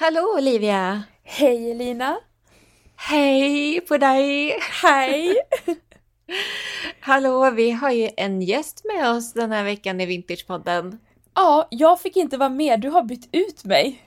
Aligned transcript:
Hallå 0.00 0.34
Olivia! 0.36 1.02
Hej 1.22 1.70
Elina! 1.70 2.16
Hej 2.96 3.80
på 3.80 3.96
dig! 3.96 4.58
Hej! 4.82 5.36
Hallå, 7.00 7.50
vi 7.50 7.70
har 7.70 7.90
ju 7.90 8.10
en 8.16 8.42
gäst 8.42 8.82
med 8.84 9.10
oss 9.10 9.32
den 9.32 9.52
här 9.52 9.64
veckan 9.64 10.00
i 10.00 10.06
Vintagepodden. 10.06 10.98
Ja, 11.34 11.68
jag 11.70 12.00
fick 12.00 12.16
inte 12.16 12.36
vara 12.36 12.48
med, 12.48 12.80
du 12.80 12.88
har 12.88 13.02
bytt 13.02 13.28
ut 13.32 13.64
mig. 13.64 14.02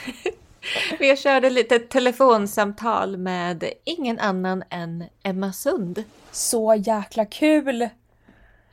vi 0.98 1.16
körde 1.16 1.50
lite 1.50 1.78
telefonsamtal 1.78 3.16
med 3.16 3.64
ingen 3.84 4.18
annan 4.18 4.64
än 4.70 5.04
Emma 5.22 5.52
Sund. 5.52 6.04
Så 6.32 6.74
jäkla 6.74 7.24
kul! 7.24 7.88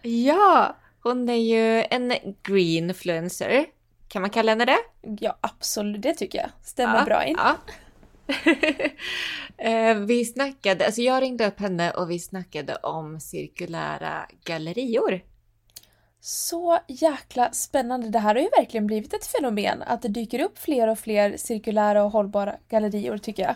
Ja, 0.02 0.78
hon 1.02 1.30
är 1.30 1.34
ju 1.34 1.84
en 1.90 2.14
greenfluencer. 2.44 3.66
Kan 4.14 4.21
man 4.21 4.32
kalla 4.32 4.52
henne 4.52 4.66
det? 4.66 4.77
Ja, 5.20 5.38
absolut, 5.41 6.02
det 6.02 6.13
tycker 6.13 6.38
jag. 6.38 6.50
Stämmer 6.63 6.98
ja, 6.98 7.05
bra 7.05 7.25
in. 7.25 7.38
Ja. 7.38 7.57
Eh, 9.58 9.95
vi 9.95 10.26
snackade, 10.26 10.85
alltså 10.85 11.02
jag 11.02 11.21
ringde 11.21 11.48
upp 11.48 11.59
henne 11.59 11.91
och 11.91 12.12
vi 12.12 12.20
snackade 12.20 12.76
om 12.76 13.20
cirkulära 13.20 14.26
gallerior. 14.45 15.21
Så 16.20 16.80
jäkla 16.88 17.52
spännande. 17.52 18.09
Det 18.09 18.20
här 18.20 18.35
har 18.35 18.41
ju 18.41 18.49
verkligen 18.57 18.88
blivit 18.88 19.13
ett 19.13 19.26
fenomen, 19.26 19.81
att 19.81 20.02
det 20.02 20.07
dyker 20.07 20.40
upp 20.40 20.57
fler 20.57 20.88
och 20.88 20.99
fler 20.99 21.38
cirkulära 21.38 22.04
och 22.04 22.12
hållbara 22.12 22.55
gallerior 22.70 23.18
tycker 23.18 23.43
jag. 23.43 23.55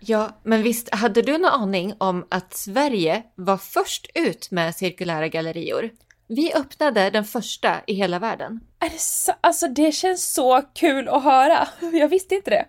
Ja, 0.00 0.40
men 0.42 0.62
visst 0.62 0.94
hade 0.94 1.22
du 1.22 1.38
någon 1.38 1.62
aning 1.62 1.94
om 1.98 2.26
att 2.30 2.54
Sverige 2.54 3.22
var 3.34 3.56
först 3.56 4.06
ut 4.14 4.50
med 4.50 4.74
cirkulära 4.74 5.28
gallerior? 5.28 5.90
Vi 6.26 6.54
öppnade 6.54 7.10
den 7.10 7.24
första 7.24 7.80
i 7.86 7.94
hela 7.94 8.18
världen. 8.18 8.60
Är 8.80 8.90
det 8.90 9.00
så? 9.00 9.32
Alltså 9.40 9.68
det 9.68 9.92
känns 9.92 10.34
så 10.34 10.62
kul 10.74 11.08
att 11.08 11.24
höra. 11.24 11.68
Jag 11.92 12.08
visste 12.08 12.34
inte 12.34 12.50
det. 12.50 12.66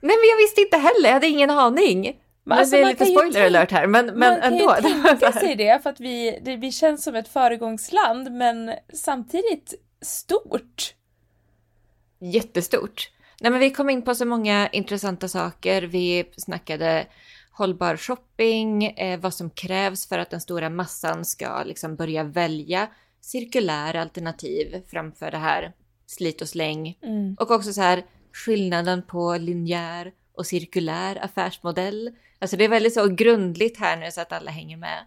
Nej 0.00 0.16
men 0.16 0.28
jag 0.30 0.36
visste 0.36 0.60
inte 0.60 0.76
heller, 0.76 1.08
jag 1.08 1.12
hade 1.12 1.26
ingen 1.26 1.50
aning. 1.50 2.20
Men 2.44 2.58
alltså, 2.58 2.76
det 2.76 2.82
är 2.82 2.86
lite 2.86 3.06
spoiler 3.06 3.46
alert 3.46 3.70
här, 3.70 3.86
men, 3.86 4.06
men 4.06 4.18
man 4.18 4.52
ändå. 4.52 4.64
Man 4.64 4.82
kan 4.82 4.90
ju 4.90 5.02
tänka 5.02 5.32
sig 5.32 5.56
det, 5.56 5.82
för 5.82 5.90
att 5.90 6.00
vi, 6.00 6.40
det, 6.44 6.56
vi 6.56 6.72
känns 6.72 7.04
som 7.04 7.14
ett 7.14 7.28
föregångsland, 7.28 8.32
men 8.32 8.72
samtidigt 8.92 9.74
stort. 10.02 10.94
Jättestort. 12.20 13.10
Nej 13.40 13.50
men 13.50 13.60
vi 13.60 13.70
kom 13.70 13.90
in 13.90 14.02
på 14.02 14.14
så 14.14 14.24
många 14.24 14.68
intressanta 14.68 15.28
saker. 15.28 15.82
Vi 15.82 16.24
snackade 16.36 17.06
hållbar 17.56 17.96
shopping, 17.96 18.84
eh, 18.84 19.20
vad 19.20 19.34
som 19.34 19.50
krävs 19.50 20.06
för 20.06 20.18
att 20.18 20.30
den 20.30 20.40
stora 20.40 20.70
massan 20.70 21.24
ska 21.24 21.62
liksom 21.64 21.96
börja 21.96 22.24
välja 22.24 22.88
cirkulära 23.20 24.02
alternativ 24.02 24.82
framför 24.88 25.30
det 25.30 25.38
här 25.38 25.72
slit 26.06 26.42
och 26.42 26.48
släng. 26.48 26.98
Mm. 27.02 27.36
Och 27.40 27.50
också 27.50 27.72
så 27.72 27.80
här 27.80 28.04
skillnaden 28.32 29.02
på 29.02 29.36
linjär 29.36 30.12
och 30.32 30.46
cirkulär 30.46 31.24
affärsmodell. 31.24 32.10
Alltså 32.38 32.56
det 32.56 32.64
är 32.64 32.68
väldigt 32.68 32.94
så 32.94 33.08
grundligt 33.08 33.78
här 33.78 33.96
nu 33.96 34.10
så 34.10 34.20
att 34.20 34.32
alla 34.32 34.50
hänger 34.50 34.76
med. 34.76 35.06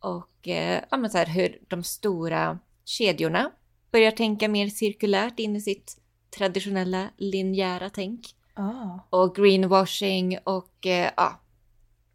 Och 0.00 0.48
eh, 0.48 0.82
ja, 0.90 0.96
men 0.96 1.10
så 1.10 1.18
här, 1.18 1.26
hur 1.26 1.58
de 1.68 1.84
stora 1.84 2.58
kedjorna 2.84 3.50
börjar 3.90 4.10
tänka 4.10 4.48
mer 4.48 4.68
cirkulärt 4.68 5.38
in 5.38 5.56
i 5.56 5.60
sitt 5.60 6.00
traditionella 6.38 7.08
linjära 7.16 7.90
tänk. 7.90 8.20
Ah. 8.54 8.98
Och 9.10 9.36
greenwashing 9.36 10.38
och 10.44 10.86
eh, 10.86 11.10
ja, 11.16 11.40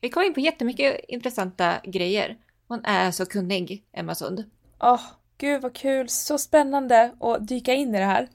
vi 0.03 0.09
kom 0.09 0.23
in 0.23 0.33
på 0.33 0.39
jättemycket 0.39 0.99
intressanta 1.07 1.81
grejer. 1.83 2.37
Hon 2.67 2.85
är 2.85 3.11
så 3.11 3.25
kunnig, 3.25 3.83
Emma 3.93 4.15
Sund. 4.15 4.43
Åh, 4.79 4.93
oh, 4.93 5.01
gud 5.37 5.61
vad 5.61 5.75
kul! 5.75 6.09
Så 6.09 6.37
spännande 6.37 7.15
att 7.19 7.47
dyka 7.47 7.73
in 7.73 7.95
i 7.95 7.99
det 7.99 8.05
här. 8.05 8.29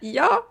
Ja, 0.00 0.46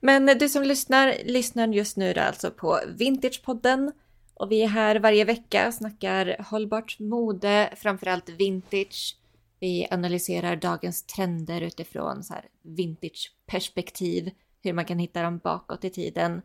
men 0.00 0.26
du 0.26 0.48
som 0.48 0.62
lyssnar, 0.62 1.14
lyssnar 1.24 1.68
just 1.68 1.96
nu 1.96 2.14
alltså 2.14 2.50
på 2.50 2.80
Vintagepodden. 2.88 3.92
Och 4.34 4.52
vi 4.52 4.62
är 4.62 4.68
här 4.68 4.96
varje 4.96 5.24
vecka, 5.24 5.72
snackar 5.72 6.36
hållbart 6.50 6.98
mode, 6.98 7.74
framförallt 7.76 8.28
vintage. 8.28 9.16
Vi 9.60 9.88
analyserar 9.90 10.56
dagens 10.56 11.06
trender 11.06 11.60
utifrån 11.60 12.22
så 12.22 12.34
här 12.34 12.44
vintageperspektiv, 12.62 14.30
hur 14.62 14.72
man 14.72 14.84
kan 14.84 14.98
hitta 14.98 15.22
dem 15.22 15.38
bakåt 15.38 15.84
i 15.84 15.90
tiden 15.90 16.42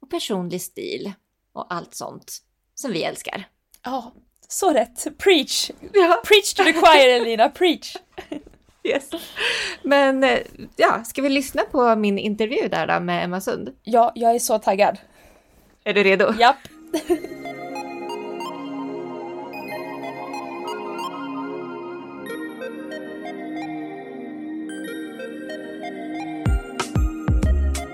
och 0.00 0.10
personlig 0.10 0.62
stil 0.62 1.12
och 1.52 1.74
allt 1.74 1.94
sånt 1.94 2.45
som 2.76 2.92
vi 2.92 3.04
älskar. 3.04 3.48
Ja, 3.84 4.12
så 4.48 4.72
rätt. 4.72 5.18
Preach! 5.18 5.70
Ja. 5.92 6.22
Preach 6.24 6.54
to 6.54 6.64
the 6.64 6.72
choir 6.72 7.08
Elina, 7.08 7.48
preach! 7.48 7.96
Yes. 8.86 9.10
Men 9.82 10.24
eh, 10.24 10.38
ja, 10.76 11.04
ska 11.04 11.22
vi 11.22 11.28
lyssna 11.28 11.62
på 11.62 11.96
min 11.96 12.18
intervju 12.18 12.68
där 12.68 12.86
då 12.86 13.00
med 13.00 13.24
Emma 13.24 13.40
Sund? 13.40 13.70
Ja, 13.82 14.12
jag 14.14 14.34
är 14.34 14.38
så 14.38 14.58
taggad. 14.58 14.98
Är 15.84 15.94
du 15.94 16.02
redo? 16.02 16.34
Japp. 16.38 16.56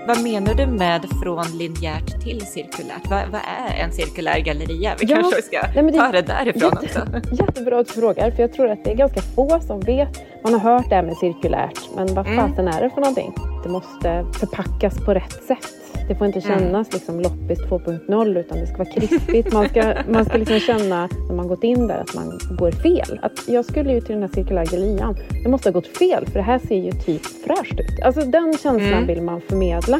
Vad 0.07 0.23
menar 0.23 0.53
du 0.53 0.67
med 0.67 1.05
från 1.23 1.57
linjärt 1.57 2.23
till 2.23 2.41
cirkulärt? 2.41 3.09
Vad, 3.09 3.27
vad 3.31 3.41
är 3.41 3.83
en 3.83 3.91
cirkulär 3.91 4.39
galleria? 4.39 4.95
Vi 4.99 5.05
ja, 5.05 5.15
kanske 5.15 5.41
ska 5.41 5.61
nej, 5.75 5.91
det, 5.91 5.97
ta 5.97 6.11
det 6.11 6.21
därifrån 6.21 6.77
jätte, 6.81 7.01
också. 7.01 7.35
Jättebra 7.43 7.79
att 7.79 7.87
du 7.87 7.93
frågar, 7.93 8.31
för 8.31 8.41
jag 8.41 8.53
tror 8.53 8.69
att 8.71 8.83
det 8.83 8.91
är 8.91 8.95
ganska 8.95 9.21
få 9.21 9.59
som 9.59 9.79
vet. 9.79 10.43
Man 10.43 10.53
har 10.53 10.59
hört 10.59 10.89
det 10.89 10.95
här 10.95 11.03
med 11.03 11.17
cirkulärt, 11.17 11.79
men 11.95 12.15
vad 12.15 12.27
mm. 12.27 12.49
fasen 12.49 12.67
är 12.67 12.81
det 12.81 12.89
för 12.89 13.01
någonting? 13.01 13.33
Det 13.63 13.69
måste 13.69 14.25
förpackas 14.39 15.05
på 15.05 15.13
rätt 15.13 15.43
sätt. 15.47 15.82
Det 16.07 16.15
får 16.15 16.27
inte 16.27 16.41
kännas 16.41 16.93
liksom 16.93 17.19
loppis 17.19 17.59
2.0 17.59 18.39
utan 18.39 18.57
det 18.57 18.67
ska 18.67 18.77
vara 18.77 18.91
krispigt. 18.91 19.53
Man 19.53 19.69
ska, 19.69 19.95
man 20.07 20.25
ska 20.25 20.37
liksom 20.37 20.59
känna 20.59 21.09
när 21.27 21.35
man 21.35 21.47
gått 21.47 21.63
in 21.63 21.87
där 21.87 21.97
att 21.97 22.15
man 22.15 22.39
går 22.57 22.71
fel. 22.71 23.19
Att 23.21 23.47
jag 23.47 23.65
skulle 23.65 23.93
ju 23.93 24.01
till 24.01 24.13
den 24.13 24.21
här 24.21 24.29
cirkulära 24.33 24.65
gallerian. 24.65 25.17
Det 25.43 25.49
måste 25.49 25.69
ha 25.69 25.73
gått 25.73 25.97
fel 25.97 26.25
för 26.25 26.33
det 26.33 26.41
här 26.41 26.59
ser 26.59 26.75
ju 26.75 26.91
typ 26.91 27.21
fräscht 27.25 27.79
ut. 27.79 28.03
Alltså 28.03 28.21
den 28.21 28.57
känslan 28.57 28.93
mm. 28.93 29.07
vill 29.07 29.21
man 29.21 29.41
förmedla. 29.41 29.99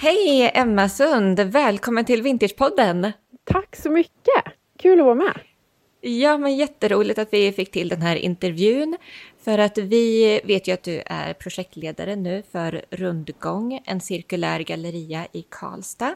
Hej 0.00 0.50
Emma 0.54 0.88
Sund! 0.88 1.40
Välkommen 1.40 2.04
till 2.04 2.22
Vintagepodden! 2.22 3.12
Tack 3.44 3.76
så 3.76 3.90
mycket! 3.90 4.44
Kul 4.78 5.00
att 5.00 5.04
vara 5.04 5.14
med! 5.14 5.40
Ja, 6.04 6.38
men 6.38 6.56
jätteroligt 6.56 7.18
att 7.18 7.32
vi 7.32 7.52
fick 7.52 7.70
till 7.70 7.88
den 7.88 8.02
här 8.02 8.16
intervjun. 8.16 8.96
För 9.44 9.58
att 9.58 9.78
vi 9.78 10.40
vet 10.44 10.68
ju 10.68 10.72
att 10.72 10.82
du 10.82 11.02
är 11.06 11.34
projektledare 11.34 12.16
nu 12.16 12.42
för 12.52 12.84
Rundgång, 12.90 13.80
en 13.84 14.00
cirkulär 14.00 14.60
galleria 14.60 15.26
i 15.32 15.44
Karlstad. 15.48 16.14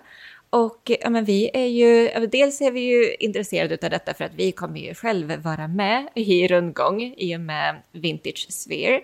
Och 0.51 0.91
ja, 1.01 1.11
men 1.11 1.25
vi 1.25 1.51
är 1.55 1.67
ju, 1.67 2.27
dels 2.27 2.61
är 2.61 2.71
vi 2.71 2.81
ju 2.81 3.15
intresserade 3.15 3.79
av 3.83 3.91
detta 3.91 4.15
för 4.15 4.25
att 4.25 4.35
vi 4.35 4.53
kommer 4.53 4.81
ju 4.81 4.95
själva 4.95 5.37
vara 5.37 5.69
med 5.69 6.09
i 6.15 6.49
Rundgång 6.49 7.15
i 7.17 7.37
och 7.37 7.41
med 7.41 7.83
Vintage 7.93 8.47
Sphere. 8.51 9.01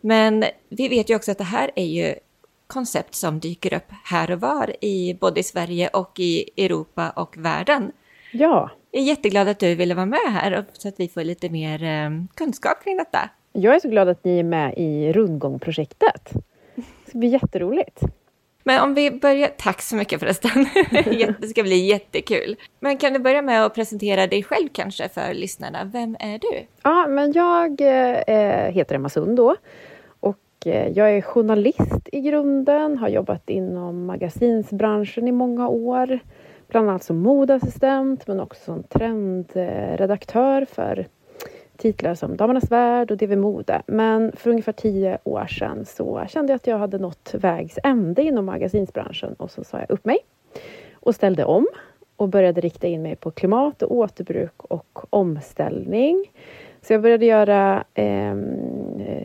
Men 0.00 0.44
vi 0.68 0.88
vet 0.88 1.10
ju 1.10 1.16
också 1.16 1.30
att 1.30 1.38
det 1.38 1.44
här 1.44 1.70
är 1.76 1.86
ju 1.86 2.14
koncept 2.66 3.14
som 3.14 3.40
dyker 3.40 3.74
upp 3.74 3.92
här 4.04 4.30
och 4.30 4.40
var 4.40 4.84
i 4.84 5.14
både 5.20 5.40
i 5.40 5.42
Sverige 5.42 5.88
och 5.88 6.20
i 6.20 6.50
Europa 6.56 7.10
och 7.10 7.36
världen. 7.36 7.92
Ja. 8.32 8.70
Jag 8.90 9.02
är 9.02 9.06
jätteglad 9.06 9.48
att 9.48 9.58
du 9.58 9.74
ville 9.74 9.94
vara 9.94 10.06
med 10.06 10.32
här 10.32 10.64
så 10.72 10.88
att 10.88 11.00
vi 11.00 11.08
får 11.08 11.24
lite 11.24 11.48
mer 11.48 11.82
eh, 11.82 12.10
kunskap 12.34 12.84
kring 12.84 12.96
detta. 12.96 13.30
Jag 13.56 13.74
är 13.74 13.80
så 13.80 13.88
glad 13.88 14.08
att 14.08 14.24
ni 14.24 14.38
är 14.38 14.42
med 14.42 14.74
i 14.76 15.12
Rundgångprojektet. 15.12 16.32
Det 16.74 17.10
ska 17.10 17.18
bli 17.18 17.28
jätteroligt. 17.28 18.00
Men 18.62 18.82
om 18.82 18.94
vi 18.94 19.10
börjar, 19.10 19.48
tack 19.58 19.82
så 19.82 19.96
mycket 19.96 20.20
förresten, 20.20 20.50
det 21.40 21.46
ska 21.48 21.62
bli 21.62 21.86
jättekul. 21.86 22.56
Men 22.80 22.96
kan 22.96 23.12
du 23.12 23.18
börja 23.18 23.42
med 23.42 23.64
att 23.64 23.74
presentera 23.74 24.26
dig 24.26 24.42
själv 24.42 24.68
kanske 24.72 25.08
för 25.08 25.34
lyssnarna? 25.34 25.84
Vem 25.84 26.16
är 26.20 26.38
du? 26.38 26.66
Ja, 26.82 27.06
men 27.06 27.32
jag 27.32 27.80
eh, 27.80 28.72
heter 28.72 28.94
Emma 28.94 29.08
Sund 29.08 29.36
då. 29.36 29.56
Och 30.20 30.66
eh, 30.66 30.88
jag 30.88 31.16
är 31.16 31.20
journalist 31.22 32.08
i 32.12 32.20
grunden, 32.20 32.98
har 32.98 33.08
jobbat 33.08 33.50
inom 33.50 34.06
magasinsbranschen 34.06 35.28
i 35.28 35.32
många 35.32 35.68
år. 35.68 36.18
Bland 36.68 36.88
annat 36.88 37.04
som 37.04 37.16
modassistent 37.18 38.26
men 38.26 38.40
också 38.40 38.64
som 38.64 38.82
trendredaktör 38.82 40.64
för 40.64 41.06
titlar 41.76 42.14
som 42.14 42.36
Damernas 42.36 42.70
Värld 42.70 43.10
och 43.10 43.16
DV 43.16 43.36
Mode. 43.36 43.82
Men 43.86 44.32
för 44.32 44.50
ungefär 44.50 44.72
tio 44.72 45.18
år 45.24 45.46
sedan 45.46 45.84
så 45.84 46.24
kände 46.28 46.52
jag 46.52 46.56
att 46.56 46.66
jag 46.66 46.78
hade 46.78 46.98
nått 46.98 47.34
vägs 47.34 47.78
ände 47.82 48.22
inom 48.22 48.44
magasinsbranschen 48.44 49.34
och 49.34 49.50
så 49.50 49.64
sa 49.64 49.78
jag 49.78 49.90
upp 49.90 50.04
mig 50.04 50.18
och 50.94 51.14
ställde 51.14 51.44
om 51.44 51.66
och 52.16 52.28
började 52.28 52.60
rikta 52.60 52.86
in 52.86 53.02
mig 53.02 53.16
på 53.16 53.30
klimat 53.30 53.82
och 53.82 53.96
återbruk 53.96 54.62
och 54.62 55.06
omställning. 55.10 56.30
Så 56.82 56.92
jag 56.92 57.02
började 57.02 57.26
göra 57.26 57.84
eh, 57.94 58.34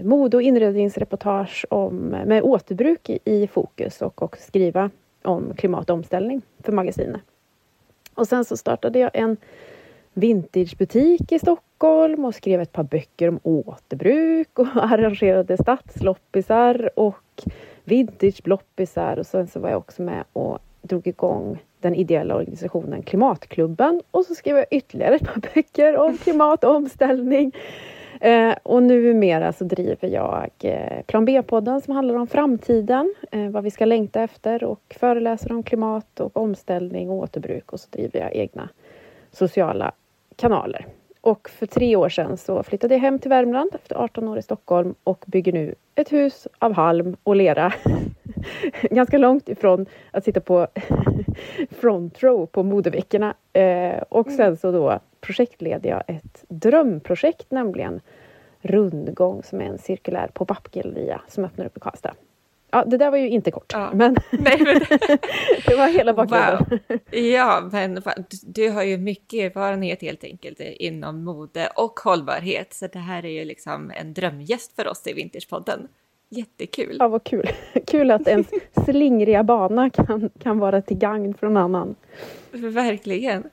mode 0.04 0.38
och 0.38 0.44
inredningsreportage 0.44 1.66
om, 1.70 1.96
med 2.26 2.44
återbruk 2.44 3.10
i, 3.10 3.20
i 3.26 3.48
fokus 3.48 4.02
och 4.02 4.22
och 4.22 4.38
skriva 4.38 4.90
om 5.24 5.54
klimat 5.58 5.90
och 5.90 5.94
omställning 5.94 6.42
för 6.64 6.72
magasinet. 6.72 7.22
Och 8.14 8.28
sen 8.28 8.46
så 8.46 8.58
startade 8.58 9.00
jag 9.00 9.12
en 9.14 9.38
vintagebutik 10.20 11.32
i 11.32 11.40
Stockholm 11.40 12.26
och 12.26 12.36
skrev 12.36 12.62
ett 12.62 12.72
par 12.72 12.84
böcker 12.84 13.28
om 13.28 13.40
återbruk 13.44 14.60
och 14.60 14.68
arrangerade 14.76 15.58
stadsloppisar 15.58 16.90
och 16.96 17.44
vintageloppisar 17.84 19.20
och 19.20 19.26
sen 19.26 19.48
så 19.48 19.60
var 19.60 19.70
jag 19.70 19.78
också 19.78 20.02
med 20.02 20.24
och 20.34 20.60
drog 20.82 21.08
igång 21.08 21.60
den 21.80 21.96
ideella 21.96 22.36
organisationen 22.36 23.02
Klimatklubben. 23.02 24.02
Och 24.12 24.26
så 24.26 24.36
skrev 24.36 24.58
jag 24.58 24.66
ytterligare 24.72 25.16
ett 25.16 25.34
par 25.34 25.54
böcker 25.54 25.98
om 25.98 26.18
klimat 26.24 26.64
och 26.64 26.76
omställning. 26.76 27.52
Eh, 28.22 28.56
och 28.64 28.84
numera 28.84 29.54
så 29.54 29.64
driver 29.64 30.08
jag 30.08 30.50
eh, 30.60 31.02
Plan 31.08 31.26
B-podden 31.26 31.82
som 31.82 31.96
handlar 31.96 32.16
om 32.16 32.28
framtiden, 32.28 33.14
eh, 33.32 33.50
vad 33.50 33.64
vi 33.64 33.72
ska 33.72 33.86
längta 33.86 34.22
efter 34.22 34.64
och 34.64 34.96
föreläser 35.00 35.52
om 35.52 35.64
klimat 35.64 36.20
och 36.20 36.38
omställning 36.38 37.10
och 37.10 37.16
återbruk. 37.16 37.74
Och 37.74 37.80
så 37.80 37.88
driver 37.90 38.20
jag 38.20 38.34
egna 38.34 38.70
sociala 39.32 39.92
kanaler. 40.40 40.86
Och 41.22 41.50
för 41.50 41.66
tre 41.66 41.96
år 41.96 42.10
sedan 42.10 42.38
så 42.38 42.64
flyttade 42.64 42.94
jag 42.94 43.02
hem 43.02 43.20
till 43.20 43.30
Värmland 43.30 43.70
efter 43.76 43.96
18 43.96 44.28
år 44.28 44.38
i 44.38 44.42
Stockholm 44.42 44.96
och 45.04 45.24
bygger 45.28 45.54
nu 45.54 45.76
ett 45.96 46.12
hus 46.12 46.48
av 46.60 46.74
halm 46.74 47.16
och 47.24 47.36
lera. 47.36 47.74
Ganska 48.82 49.18
långt 49.18 49.50
ifrån 49.50 49.86
att 50.12 50.24
sitta 50.24 50.40
på 50.40 50.68
front 51.72 52.24
row 52.24 52.46
på 52.46 52.64
modeveckorna. 52.64 53.34
Eh, 53.54 54.02
och 54.10 54.32
sen 54.32 54.58
så 54.58 54.72
då 54.72 55.00
projektleder 55.22 55.90
jag 55.90 56.04
ett 56.08 56.46
drömprojekt, 56.48 57.52
nämligen 57.52 58.02
Rundgång 58.62 59.44
som 59.44 59.62
är 59.62 59.66
en 59.66 59.78
cirkulär 59.78 60.28
pop-up-galleria 60.34 61.22
som 61.28 61.46
öppnar 61.46 61.66
upp 61.66 61.78
i 61.78 61.80
Karlstad. 61.80 62.14
Ja, 62.72 62.86
det 62.86 62.98
där 62.98 63.12
var 63.12 63.18
ju 63.18 63.30
inte 63.30 63.52
kort, 63.52 63.74
ja. 63.74 63.92
men, 63.94 64.16
Nej, 64.32 64.62
men... 64.64 64.80
det 65.68 65.76
var 65.76 65.88
hela 65.88 66.14
bakgrunden. 66.14 66.80
Wow. 66.88 67.00
Ja, 67.24 67.70
men 67.72 68.02
du 68.42 68.70
har 68.70 68.84
ju 68.84 68.98
mycket 68.98 69.40
erfarenhet 69.40 70.02
helt 70.02 70.24
enkelt 70.24 70.60
inom 70.60 71.24
mode 71.24 71.70
och 71.76 72.00
hållbarhet, 72.00 72.74
så 72.74 72.88
det 72.88 73.00
här 73.00 73.26
är 73.26 73.30
ju 73.30 73.46
liksom 73.46 73.92
en 73.96 74.14
drömgäst 74.14 74.76
för 74.76 74.88
oss 74.88 75.08
i 75.08 75.14
Vintagepodden. 75.14 75.88
Jättekul! 76.30 76.98
Ja, 77.00 77.08
vad 77.08 77.24
kul! 77.24 77.50
Kul 77.88 78.12
att 78.12 78.28
ens 78.28 78.48
slingriga 78.86 79.44
bana 79.44 79.90
kan, 79.90 80.30
kan 80.40 80.60
vara 80.60 80.82
till 80.82 80.98
gagn 80.98 81.34
för 81.34 81.48
någon 81.48 81.58
annan. 81.58 81.96
Verkligen! 82.52 83.44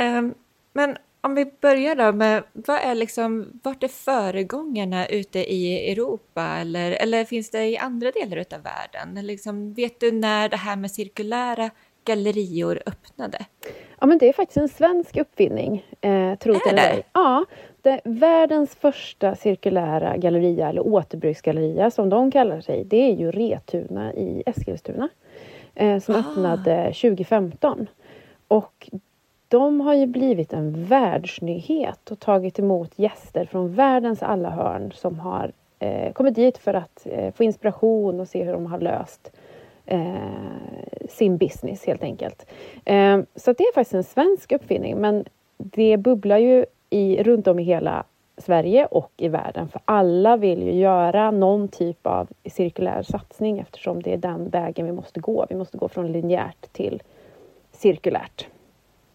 Um, 0.00 0.34
men 0.72 0.96
om 1.26 1.34
vi 1.34 1.52
börjar 1.60 1.94
då 1.94 2.12
med, 2.12 2.42
vad 2.52 2.76
är 2.76 2.94
liksom, 2.94 3.60
vart 3.62 3.82
är 3.82 3.88
föregångarna 3.88 5.06
ute 5.06 5.38
i 5.38 5.92
Europa 5.92 6.56
eller, 6.60 6.90
eller 6.90 7.24
finns 7.24 7.50
det 7.50 7.66
i 7.66 7.78
andra 7.78 8.10
delar 8.10 8.38
av 8.38 8.62
världen? 8.62 9.26
Liksom, 9.26 9.74
vet 9.74 10.00
du 10.00 10.12
när 10.12 10.48
det 10.48 10.56
här 10.56 10.76
med 10.76 10.90
cirkulära 10.90 11.70
gallerior 12.04 12.82
öppnade? 12.86 13.46
Ja, 14.00 14.06
men 14.06 14.18
det 14.18 14.28
är 14.28 14.32
faktiskt 14.32 14.56
en 14.56 14.68
svensk 14.68 15.16
uppfinning. 15.16 15.86
Eh, 16.00 16.34
tror 16.34 16.68
är 16.68 16.76
det? 16.76 17.02
Ja, 17.12 17.44
det, 17.82 18.00
världens 18.04 18.74
första 18.74 19.34
cirkulära 19.34 20.16
galleria, 20.16 20.68
eller 20.68 20.86
återbruksgalleria 20.86 21.90
som 21.90 22.08
de 22.08 22.30
kallar 22.30 22.60
sig, 22.60 22.84
det 22.84 23.10
är 23.10 23.14
ju 23.14 23.30
Retuna 23.30 24.14
i 24.14 24.42
Eskilstuna. 24.46 25.08
Eh, 25.74 26.00
som 26.00 26.14
ah. 26.14 26.18
öppnade 26.18 26.84
2015. 26.84 27.86
Och 28.48 28.90
de 29.48 29.80
har 29.80 29.94
ju 29.94 30.06
blivit 30.06 30.52
en 30.52 30.84
världsnyhet 30.84 32.10
och 32.10 32.20
tagit 32.20 32.58
emot 32.58 32.98
gäster 32.98 33.44
från 33.44 33.74
världens 33.74 34.22
alla 34.22 34.50
hörn 34.50 34.92
som 34.92 35.18
har 35.18 35.52
eh, 35.78 36.12
kommit 36.12 36.34
dit 36.34 36.58
för 36.58 36.74
att 36.74 37.06
eh, 37.10 37.34
få 37.34 37.44
inspiration 37.44 38.20
och 38.20 38.28
se 38.28 38.44
hur 38.44 38.52
de 38.52 38.66
har 38.66 38.80
löst 38.80 39.32
eh, 39.86 40.14
sin 41.08 41.36
business 41.36 41.86
helt 41.86 42.02
enkelt. 42.02 42.46
Eh, 42.84 43.20
så 43.34 43.52
det 43.52 43.64
är 43.64 43.74
faktiskt 43.74 43.94
en 43.94 44.04
svensk 44.04 44.52
uppfinning 44.52 44.96
men 44.96 45.24
det 45.58 45.96
bubblar 45.96 46.38
ju 46.38 46.66
i, 46.90 47.22
runt 47.22 47.46
om 47.46 47.58
i 47.58 47.62
hela 47.62 48.04
Sverige 48.38 48.86
och 48.86 49.12
i 49.16 49.28
världen 49.28 49.68
för 49.68 49.80
alla 49.84 50.36
vill 50.36 50.62
ju 50.62 50.72
göra 50.72 51.30
någon 51.30 51.68
typ 51.68 52.06
av 52.06 52.28
cirkulär 52.50 53.02
satsning 53.02 53.58
eftersom 53.58 54.02
det 54.02 54.12
är 54.12 54.16
den 54.16 54.48
vägen 54.48 54.86
vi 54.86 54.92
måste 54.92 55.20
gå. 55.20 55.46
Vi 55.48 55.56
måste 55.56 55.78
gå 55.78 55.88
från 55.88 56.12
linjärt 56.12 56.72
till 56.72 57.02
cirkulärt. 57.72 58.48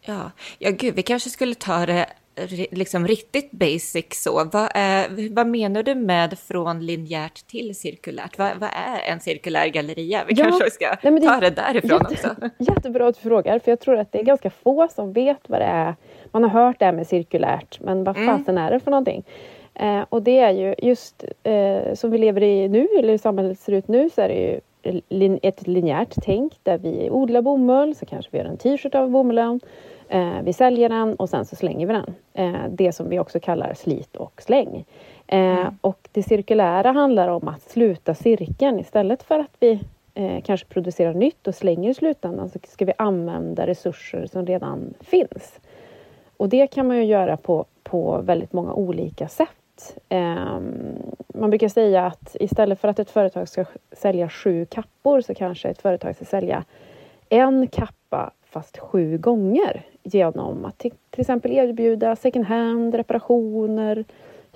Ja, 0.02 0.32
ja 0.60 0.72
gud, 0.72 0.96
vi 0.96 1.04
kanske 1.04 1.30
skulle 1.30 1.56
ta 1.56 1.86
det 1.86 2.06
liksom 2.72 3.08
riktigt 3.08 3.52
basic 3.52 4.06
så. 4.12 4.50
Vad, 4.52 4.70
är, 4.74 5.34
vad 5.36 5.48
menar 5.48 5.84
du 5.84 5.96
med 5.96 6.40
från 6.40 6.86
linjärt 6.86 7.48
till 7.48 7.76
cirkulärt? 7.76 8.38
Vad, 8.38 8.52
vad 8.60 8.70
är 8.70 9.12
en 9.12 9.20
cirkulär 9.20 9.68
galleria? 9.68 10.24
Vi 10.28 10.34
ja, 10.34 10.44
kanske 10.44 10.70
ska 10.72 10.98
nej, 11.04 11.20
det 11.20 11.28
ta 11.28 11.40
det 11.40 11.50
därifrån 11.50 12.06
jätte, 12.12 12.30
också. 12.30 12.50
Jättebra 12.58 13.08
att 13.08 13.16
du 13.16 13.22
frågar, 13.22 13.60
för 13.60 13.72
jag 13.72 13.80
tror 13.80 13.98
att 13.98 14.12
det 14.12 14.20
är 14.20 14.24
ganska 14.24 14.50
få 14.50 14.88
som 14.96 15.14
vet 15.14 15.40
vad 15.48 15.62
det 15.62 15.66
är. 15.66 15.96
Man 16.32 16.44
har 16.44 16.50
hört 16.50 16.80
det 16.80 16.86
här 16.86 16.94
med 16.94 17.08
cirkulärt, 17.08 17.80
men 17.80 18.04
vad 18.04 18.18
mm. 18.18 18.38
fasen 18.38 18.58
är 18.58 18.72
det 18.72 18.80
för 18.80 18.92
någonting? 18.92 19.24
Eh, 19.74 20.06
och 20.10 20.22
det 20.22 20.40
är 20.40 20.52
ju 20.52 20.76
just 20.78 21.24
eh, 21.44 21.94
som 21.94 22.12
vi 22.12 22.18
lever 22.18 22.44
i 22.44 22.68
nu, 22.68 22.88
eller 23.00 23.10
hur 23.10 23.18
samhället 23.18 23.60
ser 23.60 23.72
ut 23.72 23.88
nu, 23.88 24.10
så 24.10 24.22
är 24.22 24.28
det 24.28 24.36
ju 24.36 24.60
ett 25.42 25.68
linjärt 25.68 26.16
tänk 26.22 26.54
där 26.64 26.78
vi 26.78 27.10
odlar 27.10 27.42
bomull, 27.42 27.96
så 27.96 28.06
kanske 28.06 28.32
vi 28.32 28.38
gör 28.38 28.46
en 28.46 28.58
t-shirt 28.58 28.96
av 28.96 29.10
bomullen. 29.10 29.60
Eh, 30.10 30.42
vi 30.44 30.54
säljer 30.54 30.90
den 30.90 31.16
och 31.16 31.30
sen 31.30 31.46
så 31.46 31.56
slänger 31.56 31.88
vi 31.88 31.94
den. 31.94 32.16
Eh, 32.34 32.62
det 32.70 32.92
som 32.92 33.10
vi 33.10 33.20
också 33.20 33.40
kallar 33.40 33.74
slit 33.74 34.16
och 34.16 34.42
släng. 34.42 34.86
Eh, 35.28 35.40
mm. 35.40 35.78
Och 35.82 36.10
det 36.12 36.24
cirkulära 36.24 36.92
handlar 36.92 37.28
om 37.28 37.48
att 37.48 37.62
sluta 37.62 38.16
cirkeln 38.16 38.80
istället 38.80 39.24
för 39.24 39.40
att 39.40 39.56
vi 39.60 39.80
eh, 40.14 40.42
kanske 40.42 40.68
producerar 40.68 41.14
nytt 41.14 41.48
och 41.48 41.56
slänger 41.56 41.90
i 41.90 41.94
slutändan 41.94 42.50
så 42.50 42.60
ska 42.68 42.86
vi 42.86 42.94
använda 42.98 43.68
resurser 43.68 44.26
som 44.26 44.46
redan 44.46 44.94
finns. 45.00 45.60
Och 46.38 46.50
det 46.50 46.68
kan 46.68 46.88
man 46.88 46.98
ju 46.98 47.04
göra 47.04 47.38
på, 47.38 47.66
på 47.84 48.22
väldigt 48.22 48.54
många 48.54 48.74
olika 48.74 49.28
sätt 49.28 49.50
eh, 50.10 50.60
man 51.28 51.50
brukar 51.50 51.68
säga 51.68 52.06
att 52.06 52.36
istället 52.40 52.80
för 52.80 52.88
att 52.88 53.00
ett 53.00 53.10
företag 53.10 53.50
ska 53.50 53.66
sälja 53.92 54.30
sju 54.30 54.66
kappor 54.66 55.22
så 55.22 55.34
kanske 55.34 55.70
ett 55.70 55.82
företag 55.82 56.16
ska 56.16 56.26
sälja 56.26 56.64
en 57.30 57.68
kappa 57.68 58.32
fast 58.44 58.78
sju 58.78 59.18
gånger 59.18 59.86
genom 60.04 60.66
att 60.66 60.78
till, 60.78 60.92
till 61.10 61.22
exempel 61.22 61.52
erbjuda 61.52 62.16
second 62.16 62.46
hand, 62.46 62.96
reparationer, 62.96 64.06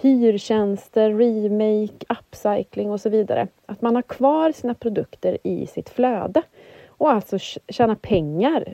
hyrtjänster, 0.02 1.10
remake, 1.10 2.06
upcycling 2.10 2.92
och 2.92 3.02
så 3.02 3.10
vidare. 3.10 3.48
Att 3.66 3.82
man 3.82 3.96
har 3.96 4.02
kvar 4.02 4.52
sina 4.52 4.74
produkter 4.74 5.38
i 5.44 5.68
sitt 5.68 5.90
flöde 5.90 6.42
och 6.88 7.12
alltså 7.12 7.38
tjäna 7.68 7.96
pengar 7.96 8.74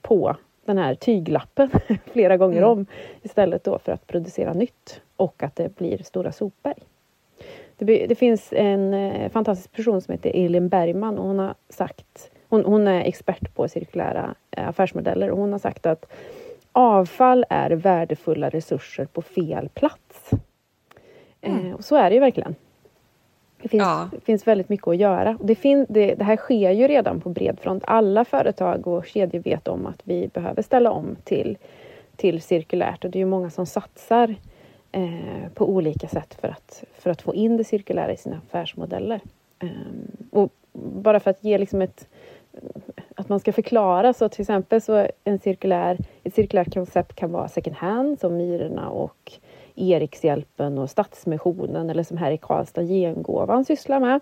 på 0.00 0.36
den 0.66 0.78
här 0.78 0.94
tyglappen 0.94 1.70
flera 2.12 2.36
gånger 2.36 2.58
mm. 2.58 2.70
om 2.70 2.86
istället 3.22 3.64
då 3.64 3.78
för 3.78 3.92
att 3.92 4.06
producera 4.06 4.52
nytt 4.52 5.00
och 5.16 5.42
att 5.42 5.56
det 5.56 5.76
blir 5.76 5.98
stora 6.02 6.32
sopberg. 6.32 6.78
Det, 7.76 8.06
det 8.06 8.14
finns 8.14 8.52
en 8.52 8.94
eh, 8.94 9.30
fantastisk 9.30 9.72
person 9.72 10.00
som 10.00 10.12
heter 10.12 10.30
Elin 10.34 10.68
Bergman 10.68 11.18
och 11.18 11.26
hon 11.26 11.38
har 11.38 11.54
sagt 11.68 12.30
hon, 12.48 12.64
hon, 12.64 12.88
är 12.88 13.00
expert 13.00 13.54
på 13.54 13.68
cirkulära 13.68 14.34
eh, 14.50 14.68
affärsmodeller 14.68 15.30
och 15.30 15.38
hon 15.38 15.52
har 15.52 15.58
sagt 15.58 15.86
att 15.86 16.12
avfall 16.72 17.44
är 17.50 17.70
värdefulla 17.70 18.48
resurser 18.48 19.04
på 19.04 19.22
fel 19.22 19.68
plats. 19.68 20.30
Mm. 21.40 21.66
Eh, 21.66 21.74
och 21.74 21.84
så 21.84 21.96
är 21.96 22.10
det 22.10 22.14
ju 22.14 22.20
verkligen. 22.20 22.54
Det 23.64 23.68
finns, 23.68 23.82
ja. 23.82 24.10
finns 24.24 24.46
väldigt 24.46 24.68
mycket 24.68 24.88
att 24.88 24.96
göra. 24.96 25.38
Det, 25.40 25.54
fin, 25.54 25.86
det, 25.88 26.14
det, 26.14 26.24
här 26.24 26.36
sker 26.36 26.70
ju 26.70 26.88
redan 26.88 27.20
på 27.20 27.28
bred 27.28 27.60
front. 27.60 27.84
Alla 27.86 28.24
företag 28.24 28.86
och 28.86 29.06
kedjor 29.06 29.40
vet 29.40 29.68
om 29.68 29.86
att 29.86 30.00
vi 30.02 30.28
behöver 30.28 30.62
ställa 30.62 30.90
om 30.90 31.16
till, 31.24 31.58
till 32.16 32.42
cirkulärt 32.42 33.04
och 33.04 33.10
det 33.10 33.18
är 33.18 33.20
ju 33.20 33.26
många 33.26 33.50
som 33.50 33.66
satsar 33.66 34.34
eh, 34.92 35.48
på 35.54 35.68
olika 35.68 36.08
sätt 36.08 36.36
för 36.40 36.48
att, 36.48 36.84
för 36.98 37.10
att 37.10 37.22
få 37.22 37.34
in 37.34 37.56
det 37.56 37.64
cirkulära 37.64 38.12
i 38.12 38.16
sina 38.16 38.40
affärsmodeller. 38.46 39.20
Eh, 39.58 39.68
och 40.30 40.52
bara 40.72 41.20
för 41.20 41.30
att 41.30 41.44
ge 41.44 41.58
liksom 41.58 41.82
ett, 41.82 42.08
att 43.14 43.28
man 43.28 43.40
ska 43.40 43.52
förklara. 43.52 44.12
Så 44.12 44.28
till 44.28 44.40
exempel 44.40 44.80
så 44.80 45.08
en 45.24 45.38
cirkulär, 45.38 45.98
ett 46.24 46.34
cirkulärt 46.34 46.74
koncept 46.74 47.16
kan 47.16 47.32
vara 47.32 47.48
second 47.48 47.76
hand 47.76 48.20
som 48.20 48.36
Myrorna 48.36 48.88
och 48.88 49.32
Erikshjälpen 49.74 50.78
och 50.78 50.90
Stadsmissionen 50.90 51.90
eller 51.90 52.02
som 52.02 52.16
här 52.16 52.30
i 52.30 52.38
Karlstad 52.38 52.82
Gengåvan 52.82 53.64
sysslar 53.64 54.00
med. 54.00 54.20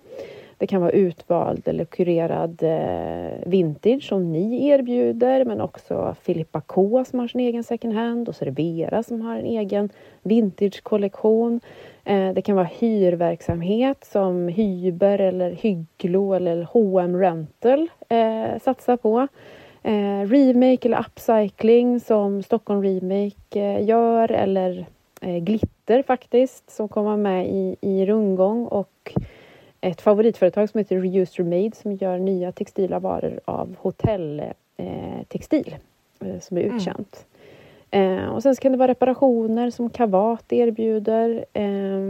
Det 0.62 0.66
kan 0.66 0.80
vara 0.80 0.90
utvald 0.90 1.68
eller 1.68 1.84
kurerad 1.84 2.62
eh, 2.62 3.48
vintage 3.48 4.02
som 4.08 4.32
ni 4.32 4.68
erbjuder 4.68 5.44
men 5.44 5.60
också 5.60 6.16
Filippa 6.22 6.60
K 6.60 7.04
som 7.04 7.18
har 7.18 7.28
sin 7.28 7.40
egen 7.40 7.64
second 7.64 7.94
hand 7.94 8.28
och 8.28 8.36
så 8.36 8.44
är 8.44 8.50
det 8.50 8.62
Vera 8.62 9.02
som 9.02 9.20
har 9.20 9.36
en 9.36 9.46
egen 9.46 9.90
vintagekollektion. 10.22 11.60
Eh, 12.04 12.32
det 12.32 12.42
kan 12.42 12.56
vara 12.56 12.68
hyrverksamhet 12.78 14.04
som 14.04 14.48
Hyber 14.48 15.18
eller 15.18 15.50
Hygglo 15.50 16.32
eller 16.32 16.62
H&M 16.62 17.20
Rental 17.20 17.88
eh, 18.08 18.58
satsar 18.64 18.96
på. 18.96 19.28
Remake 20.26 20.88
eller 20.88 21.00
upcycling 21.00 22.00
som 22.00 22.42
Stockholm 22.42 22.82
Remake 22.82 23.80
gör 23.80 24.32
eller 24.32 24.86
Glitter 25.22 26.02
faktiskt 26.02 26.70
som 26.70 26.88
kommer 26.88 27.16
med 27.16 27.48
i, 27.48 27.76
i 27.80 28.06
rundgång 28.06 28.66
och 28.66 29.12
ett 29.80 30.00
favoritföretag 30.00 30.70
som 30.70 30.78
heter 30.78 31.00
Reused 31.00 31.38
Remade 31.38 31.76
som 31.76 31.92
gör 31.92 32.18
nya 32.18 32.52
textila 32.52 32.98
varor 32.98 33.40
av 33.44 33.76
hotelltextil 33.78 35.76
eh, 36.20 36.40
som 36.40 36.56
är 36.56 36.62
mm. 36.62 36.76
utkänt. 36.76 37.26
Eh, 37.90 38.24
och 38.24 38.42
sen 38.42 38.54
kan 38.54 38.72
det 38.72 38.78
vara 38.78 38.90
reparationer 38.90 39.70
som 39.70 39.90
Kavat 39.90 40.52
erbjuder, 40.52 41.44
eh, 41.52 42.00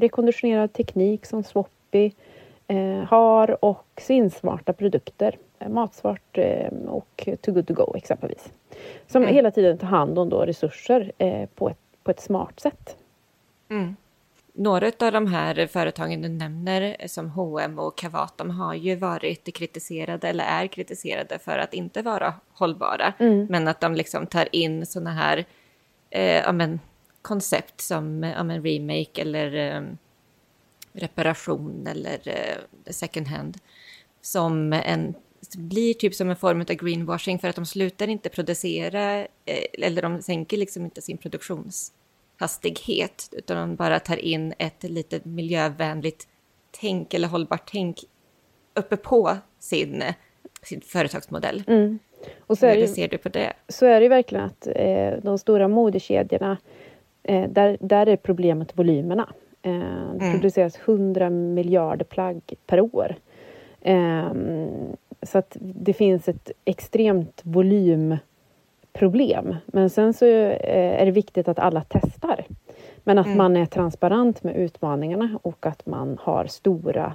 rekonditionerad 0.00 0.72
teknik 0.72 1.26
som 1.26 1.42
Swappy 1.42 2.10
eh, 2.68 3.04
har 3.08 3.64
och 3.64 3.86
sinsmarta 3.96 4.72
produkter. 4.72 5.36
Eh, 5.58 5.68
matsvart 5.68 6.38
eh, 6.38 6.72
och 6.86 7.28
Too 7.40 7.54
Good 7.54 7.66
To 7.66 7.74
Go 7.74 7.94
exempelvis. 7.96 8.52
Som 9.06 9.22
mm. 9.22 9.34
hela 9.34 9.50
tiden 9.50 9.78
tar 9.78 9.86
hand 9.86 10.18
om 10.18 10.28
då 10.28 10.40
resurser 10.40 11.12
eh, 11.18 11.48
på, 11.54 11.68
ett, 11.68 11.78
på 12.08 12.12
ett 12.12 12.20
smart 12.20 12.60
sätt. 12.60 12.96
Mm. 13.68 13.96
Några 14.52 14.86
av 14.98 15.12
de 15.12 15.26
här 15.26 15.66
företagen 15.66 16.22
du 16.22 16.28
nämner 16.28 16.96
som 17.06 17.30
H&M 17.30 17.78
och 17.78 17.98
Kavat, 17.98 18.38
de 18.38 18.50
har 18.50 18.74
ju 18.74 18.96
varit 18.96 19.54
kritiserade 19.54 20.28
eller 20.28 20.44
är 20.44 20.66
kritiserade 20.66 21.38
för 21.38 21.58
att 21.58 21.74
inte 21.74 22.02
vara 22.02 22.34
hållbara. 22.52 23.12
Mm. 23.18 23.46
Men 23.50 23.68
att 23.68 23.80
de 23.80 23.94
liksom 23.94 24.26
tar 24.26 24.48
in 24.52 24.86
sådana 24.86 25.10
här 25.10 25.44
eh, 26.10 26.22
ja, 26.22 26.52
men, 26.52 26.80
koncept 27.22 27.80
som 27.80 28.22
ja, 28.22 28.42
men, 28.42 28.64
remake 28.64 29.22
eller 29.22 29.54
eh, 29.54 29.82
reparation 30.92 31.86
eller 31.86 32.20
eh, 32.24 32.92
second 32.92 33.26
hand 33.28 33.58
som 34.20 34.72
en 34.72 35.14
blir 35.56 35.94
typ 35.94 36.14
som 36.14 36.30
en 36.30 36.36
form 36.36 36.60
av 36.60 36.66
greenwashing 36.66 37.38
för 37.38 37.48
att 37.48 37.56
de 37.56 37.66
slutar 37.66 38.08
inte 38.08 38.28
producera 38.28 39.18
eh, 39.20 39.64
eller 39.72 40.02
de 40.02 40.22
sänker 40.22 40.56
liksom 40.56 40.84
inte 40.84 41.02
sin 41.02 41.18
produktionshastighet 42.38 43.28
utan 43.32 43.56
de 43.56 43.76
bara 43.76 44.00
tar 44.00 44.16
in 44.16 44.54
ett 44.58 44.82
lite 44.82 45.20
miljövänligt 45.22 46.28
tänk 46.80 47.14
eller 47.14 47.28
hållbart 47.28 47.70
tänk 47.72 48.04
uppe 48.74 48.96
på 48.96 49.36
sin, 49.58 50.02
sin 50.62 50.80
företagsmodell. 50.80 51.62
Mm. 51.66 51.98
Och 52.40 52.58
så 52.58 52.66
är 52.66 52.74
Hur 52.74 52.80
det, 52.80 52.88
ser 52.88 53.08
du 53.08 53.18
på 53.18 53.28
det? 53.28 53.52
Så 53.68 53.86
är 53.86 54.00
det 54.00 54.08
verkligen 54.08 54.44
att 54.44 54.66
eh, 54.66 55.12
de 55.22 55.38
stora 55.38 55.68
modekedjorna, 55.68 56.58
eh, 57.22 57.50
där, 57.50 57.76
där 57.80 58.06
är 58.06 58.16
problemet 58.16 58.78
volymerna. 58.78 59.34
Eh, 59.62 59.72
det 60.18 60.24
mm. 60.24 60.32
produceras 60.32 60.78
100 60.84 61.30
miljarder 61.30 62.04
plagg 62.04 62.40
per 62.66 62.80
år. 62.80 63.16
Eh, 63.80 64.32
så 65.22 65.38
att 65.38 65.56
det 65.60 65.92
finns 65.92 66.28
ett 66.28 66.50
extremt 66.64 67.40
volymproblem. 68.98 69.56
Men 69.66 69.90
sen 69.90 70.12
så 70.12 70.26
eh, 70.26 71.02
är 71.02 71.04
det 71.06 71.10
viktigt 71.10 71.48
att 71.48 71.58
alla 71.58 71.84
testar. 71.88 72.44
Men 73.04 73.18
att 73.18 73.26
mm. 73.26 73.38
man 73.38 73.56
är 73.56 73.66
transparent 73.66 74.42
med 74.42 74.56
utmaningarna 74.56 75.38
och 75.42 75.66
att 75.66 75.86
man 75.86 76.18
har 76.22 76.46
stora, 76.46 77.14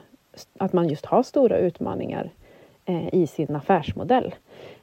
att 0.60 0.74
man 0.74 0.90
just 0.90 1.06
har 1.06 1.24
stora 1.24 1.58
utmaningar 1.58 2.30
eh, 2.86 3.14
i 3.14 3.28
sin 3.28 3.56
affärsmodell. 3.56 4.36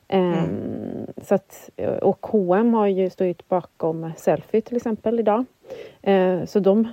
Mm. 0.08 0.34
Um, 0.34 1.06
så 1.22 1.34
att, 1.34 1.70
och 2.02 2.26
H&M 2.26 2.74
har 2.74 2.86
ju 2.86 3.10
stått 3.10 3.48
bakom 3.48 4.12
Selfie 4.16 4.60
till 4.60 4.76
exempel 4.76 5.20
idag. 5.20 5.44
Så 6.46 6.60
de 6.60 6.88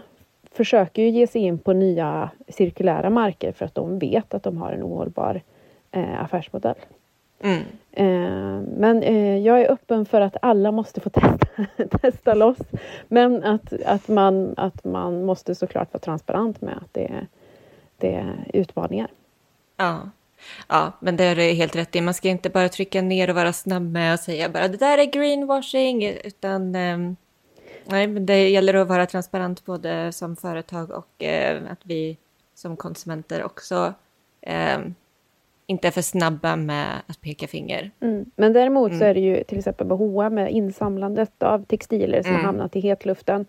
försöker 0.51 1.01
ju 1.01 1.09
ge 1.09 1.27
sig 1.27 1.41
in 1.41 1.57
på 1.57 1.73
nya 1.73 2.29
cirkulära 2.47 3.09
marker 3.09 3.51
för 3.51 3.65
att 3.65 3.75
de 3.75 3.99
vet 3.99 4.33
att 4.33 4.43
de 4.43 4.57
har 4.57 4.71
en 4.71 4.83
ohållbar 4.83 5.41
eh, 5.91 6.23
affärsmodell. 6.23 6.75
Mm. 7.39 7.63
Eh, 7.91 8.61
men 8.77 9.03
eh, 9.03 9.37
jag 9.37 9.61
är 9.61 9.71
öppen 9.71 10.05
för 10.05 10.21
att 10.21 10.37
alla 10.41 10.71
måste 10.71 11.01
få 11.01 11.09
testa, 11.13 11.47
testa 11.97 12.33
loss. 12.33 12.57
Men 13.07 13.43
att, 13.43 13.73
att, 13.85 14.07
man, 14.07 14.53
att 14.57 14.83
man 14.83 15.25
måste 15.25 15.55
såklart 15.55 15.93
vara 15.93 16.01
transparent 16.01 16.61
med 16.61 16.77
att 16.77 16.93
det 16.93 17.05
är, 17.05 17.27
det 17.97 18.13
är 18.13 18.51
utmaningar. 18.53 19.07
Ja. 19.77 20.09
Ja, 20.67 20.91
men 20.99 21.17
det 21.17 21.23
är 21.23 21.53
helt 21.53 21.75
rätt 21.75 21.95
i. 21.95 22.01
Man 22.01 22.13
ska 22.13 22.29
inte 22.29 22.49
bara 22.49 22.69
trycka 22.69 23.01
ner 23.01 23.29
och 23.29 23.35
vara 23.35 23.53
snabb 23.53 23.91
med 23.91 24.13
att 24.13 24.23
säga 24.23 24.49
bara 24.49 24.67
det 24.67 24.77
där 24.77 24.97
är 24.97 25.05
greenwashing, 25.05 26.05
utan 26.23 26.75
eh, 26.75 26.97
nej, 27.85 28.07
men 28.07 28.25
det 28.25 28.49
gäller 28.49 28.73
att 28.73 28.87
vara 28.87 29.05
transparent 29.05 29.65
både 29.65 30.11
som 30.11 30.35
företag 30.35 30.91
och 30.91 31.23
eh, 31.23 31.61
att 31.71 31.79
vi 31.83 32.17
som 32.55 32.77
konsumenter 32.77 33.43
också 33.43 33.93
eh, 34.41 34.79
inte 35.67 35.87
är 35.87 35.91
för 35.91 36.01
snabba 36.01 36.55
med 36.55 36.87
att 37.07 37.21
peka 37.21 37.47
finger. 37.47 37.91
Mm. 37.99 38.25
Men 38.35 38.53
däremot 38.53 38.89
mm. 38.89 38.99
så 38.99 39.05
är 39.05 39.13
det 39.13 39.19
ju 39.19 39.43
till 39.43 39.57
exempel 39.57 39.87
med 39.87 39.97
H&M 39.97 40.35
med 40.35 40.51
insamlandet 40.51 41.43
av 41.43 41.65
textiler 41.65 42.21
som 42.21 42.29
mm. 42.29 42.41
har 42.41 42.45
hamnat 42.45 42.75
i 42.75 42.79
hetluften. 42.79 43.45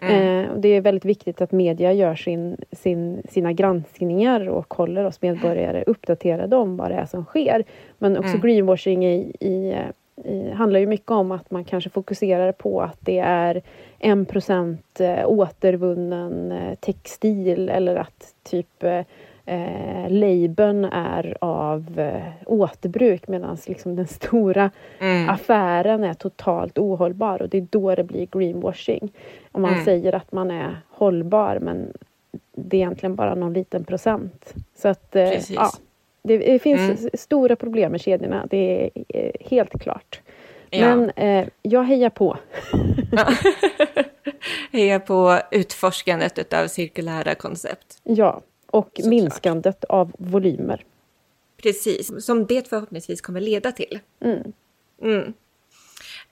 Mm. 0.00 0.44
Eh, 0.44 0.56
det 0.56 0.68
är 0.68 0.80
väldigt 0.80 1.04
viktigt 1.04 1.40
att 1.40 1.52
media 1.52 1.92
gör 1.92 2.14
sin, 2.14 2.56
sin, 2.72 3.22
sina 3.28 3.52
granskningar 3.52 4.48
och 4.48 4.74
håller 4.74 5.04
oss 5.04 5.22
medborgare 5.22 5.84
uppdaterade 5.86 6.56
om 6.56 6.76
vad 6.76 6.90
det 6.90 6.94
är 6.94 7.06
som 7.06 7.24
sker. 7.24 7.64
Men 7.98 8.16
också 8.16 8.30
mm. 8.30 8.40
greenwashing 8.40 9.06
i, 9.06 9.32
i, 9.40 9.76
i, 10.24 10.50
handlar 10.50 10.80
ju 10.80 10.86
mycket 10.86 11.10
om 11.10 11.32
att 11.32 11.50
man 11.50 11.64
kanske 11.64 11.90
fokuserar 11.90 12.52
på 12.52 12.82
att 12.82 12.98
det 13.00 13.18
är 13.18 13.62
en 13.98 14.26
procent 14.26 15.00
eh, 15.00 15.28
återvunnen 15.28 16.52
eh, 16.52 16.74
textil 16.74 17.68
eller 17.68 17.96
att 17.96 18.34
typ 18.42 18.84
eh, 19.46 20.10
labeln 20.10 20.84
är 20.84 21.36
av 21.40 22.00
eh, 22.00 22.32
återbruk 22.46 23.28
medan 23.28 23.56
liksom 23.66 23.96
den 23.96 24.06
stora 24.06 24.70
mm. 24.98 25.28
affären 25.28 26.04
är 26.04 26.14
totalt 26.14 26.78
ohållbar 26.78 27.42
och 27.42 27.48
det 27.48 27.58
är 27.58 27.66
då 27.70 27.94
det 27.94 28.04
blir 28.04 28.26
greenwashing. 28.26 29.12
Om 29.52 29.62
man 29.62 29.72
mm. 29.72 29.84
säger 29.84 30.14
att 30.14 30.32
man 30.32 30.50
är 30.50 30.76
hållbar 30.88 31.58
men 31.58 31.92
det 32.52 32.76
är 32.76 32.78
egentligen 32.78 33.14
bara 33.14 33.34
någon 33.34 33.52
liten 33.52 33.84
procent. 33.84 34.54
Så 34.74 34.88
att 34.88 35.16
eh, 35.16 35.52
ja, 35.52 35.70
det, 36.22 36.38
det 36.38 36.58
finns 36.58 37.00
mm. 37.00 37.10
stora 37.14 37.56
problem 37.56 37.92
med 37.92 38.00
kedjorna, 38.00 38.46
det 38.50 38.84
är 38.84 38.90
eh, 39.08 39.30
helt 39.40 39.80
klart. 39.80 40.20
Ja. 40.70 40.96
Men 40.96 41.10
eh, 41.10 41.48
jag 41.62 41.82
hejar 41.84 42.10
på. 42.10 42.38
hejar 44.72 44.98
på 44.98 45.38
utforskandet 45.50 46.52
av 46.52 46.66
cirkulära 46.66 47.34
koncept. 47.34 48.00
Ja, 48.02 48.40
och 48.76 48.90
Såklart. 48.94 49.10
minskandet 49.10 49.84
av 49.84 50.12
volymer. 50.18 50.84
Precis, 51.62 52.24
som 52.24 52.46
det 52.46 52.68
förhoppningsvis 52.68 53.20
kommer 53.20 53.40
leda 53.40 53.72
till. 53.72 53.98
Mm. 54.20 54.52
Mm. 55.02 55.34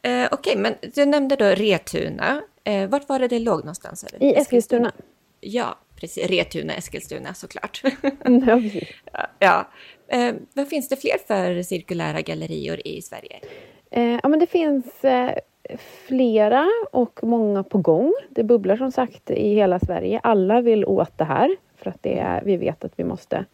Eh, 0.02 0.28
Okej, 0.32 0.52
okay, 0.52 0.56
men 0.56 0.74
du 0.94 1.04
nämnde 1.04 1.36
då 1.36 1.44
Retuna. 1.44 2.42
Eh, 2.64 2.88
vart 2.88 3.08
var 3.08 3.18
det 3.18 3.28
det 3.28 3.38
låg 3.38 3.58
någonstans? 3.58 4.04
I 4.20 4.34
Eskilstuna. 4.34 4.92
Ja, 5.40 5.78
precis. 6.00 6.26
Retuna, 6.26 6.74
Eskilstuna 6.74 7.34
såklart. 7.34 7.82
Mm, 8.24 8.70
ja. 9.38 9.68
Eh, 10.08 10.34
vad 10.54 10.68
finns 10.68 10.88
det 10.88 10.96
fler 10.96 11.18
för 11.26 11.62
cirkulära 11.62 12.20
gallerior 12.20 12.80
i 12.84 13.02
Sverige? 13.02 13.40
Eh, 13.90 14.18
ja, 14.22 14.28
men 14.28 14.38
det 14.38 14.46
finns 14.46 15.04
eh, 15.04 15.34
flera 16.06 16.68
och 16.92 17.20
många 17.22 17.62
på 17.62 17.78
gång. 17.78 18.12
Det 18.30 18.44
bubblar 18.44 18.76
som 18.76 18.92
sagt 18.92 19.30
i 19.30 19.54
hela 19.54 19.80
Sverige. 19.80 20.20
Alla 20.22 20.60
vill 20.60 20.84
åt 20.84 21.18
det 21.18 21.24
här 21.24 21.56
för 21.85 21.91
att 21.91 22.03
det 22.03 22.19
är, 22.19 22.43
vi 22.45 22.57
vet 22.57 22.85
att 22.85 22.93
vi 22.97 23.05
måste 23.05 23.45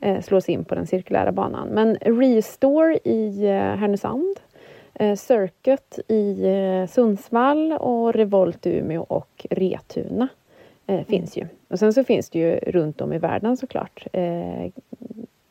eh, 0.00 0.20
slå 0.20 0.36
oss 0.36 0.48
in 0.48 0.64
på 0.64 0.74
den 0.74 0.86
cirkulära 0.86 1.32
banan. 1.32 1.68
Men 1.68 1.94
Restore 1.94 2.98
i 3.04 3.46
eh, 3.46 3.52
Härnösand, 3.52 4.40
eh, 4.94 5.14
Circuit 5.14 5.98
i 6.08 6.46
eh, 6.46 6.86
Sundsvall 6.86 7.72
och 7.72 8.14
Revolt 8.14 8.66
Umeå 8.66 9.02
och 9.02 9.46
Retuna 9.50 10.28
eh, 10.86 10.94
mm. 10.94 11.04
finns 11.04 11.36
ju. 11.36 11.46
Och 11.68 11.78
sen 11.78 11.92
så 11.92 12.04
finns 12.04 12.30
det 12.30 12.38
ju 12.38 12.56
runt 12.56 13.00
om 13.00 13.12
i 13.12 13.18
världen 13.18 13.56
såklart. 13.56 14.06
Eh, 14.12 14.70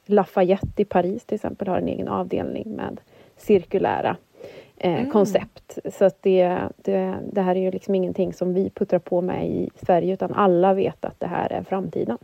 Lafayette 0.06 0.82
i 0.82 0.86
Paris 0.86 1.26
till 1.26 1.36
exempel 1.36 1.68
har 1.68 1.78
en 1.78 1.88
egen 1.88 2.08
avdelning 2.08 2.76
med 2.76 3.02
cirkulära 3.38 4.16
eh, 4.80 4.94
mm. 4.94 5.10
koncept. 5.10 5.80
Så 5.94 6.06
att 6.06 6.22
det, 6.22 6.60
det, 6.78 7.20
det, 7.32 7.42
här 7.42 7.56
är 7.56 7.60
ju 7.60 7.72
liksom 7.72 7.96
ingenting 7.96 8.34
som 8.34 8.54
vi 8.54 8.70
puttrar 8.70 9.00
på 9.00 9.22
med 9.22 9.50
i 9.50 9.70
Sverige 9.86 10.14
utan 10.14 10.34
alla 10.34 10.74
vet 10.74 11.06
att 11.06 11.20
det 11.20 11.28
här 11.28 11.52
är 11.52 11.64
framtiden. 11.64 12.18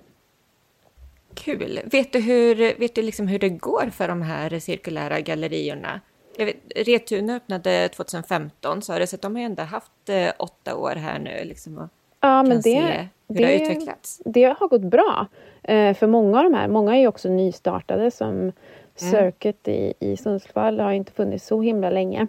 Kul! 1.33 1.79
Vet 1.85 2.13
du 2.13 2.19
hur, 2.19 2.79
vet 2.79 2.95
du 2.95 3.01
liksom 3.01 3.27
hur 3.27 3.39
det 3.39 3.49
går 3.49 3.89
för 3.91 4.07
de 4.07 4.21
här 4.21 4.59
cirkulära 4.59 5.19
gallerierna? 5.19 6.01
Vet, 6.37 6.55
Retuna 6.75 7.35
öppnade 7.35 7.89
2015 7.89 8.81
så 8.81 8.93
har 8.93 8.99
det 8.99 9.07
så 9.07 9.17
de 9.17 9.35
har 9.35 9.43
ändå 9.43 9.63
haft 9.63 10.09
eh, 10.09 10.29
åtta 10.39 10.75
år 10.75 10.95
här 10.95 11.19
nu 11.19 11.43
liksom 11.43 11.77
och 11.77 11.89
ja, 12.19 12.43
men 12.43 12.61
det, 12.61 12.79
hur 12.79 12.87
det, 12.87 13.09
det 13.27 13.43
har 13.43 13.51
utvecklats. 13.51 14.21
Det 14.25 14.55
har 14.59 14.67
gått 14.67 14.81
bra 14.81 15.27
eh, 15.63 15.93
för 15.93 16.07
många 16.07 16.37
av 16.37 16.43
de 16.43 16.53
här. 16.53 16.67
Många 16.67 16.95
är 16.95 16.99
ju 16.99 17.07
också 17.07 17.29
nystartade 17.29 18.11
som. 18.11 18.51
Circuit 18.95 19.67
i, 19.67 19.93
i 19.99 20.17
Sundsvall 20.17 20.79
har 20.79 20.91
inte 20.91 21.11
funnits 21.11 21.47
så 21.47 21.61
himla 21.61 21.89
länge. 21.89 22.27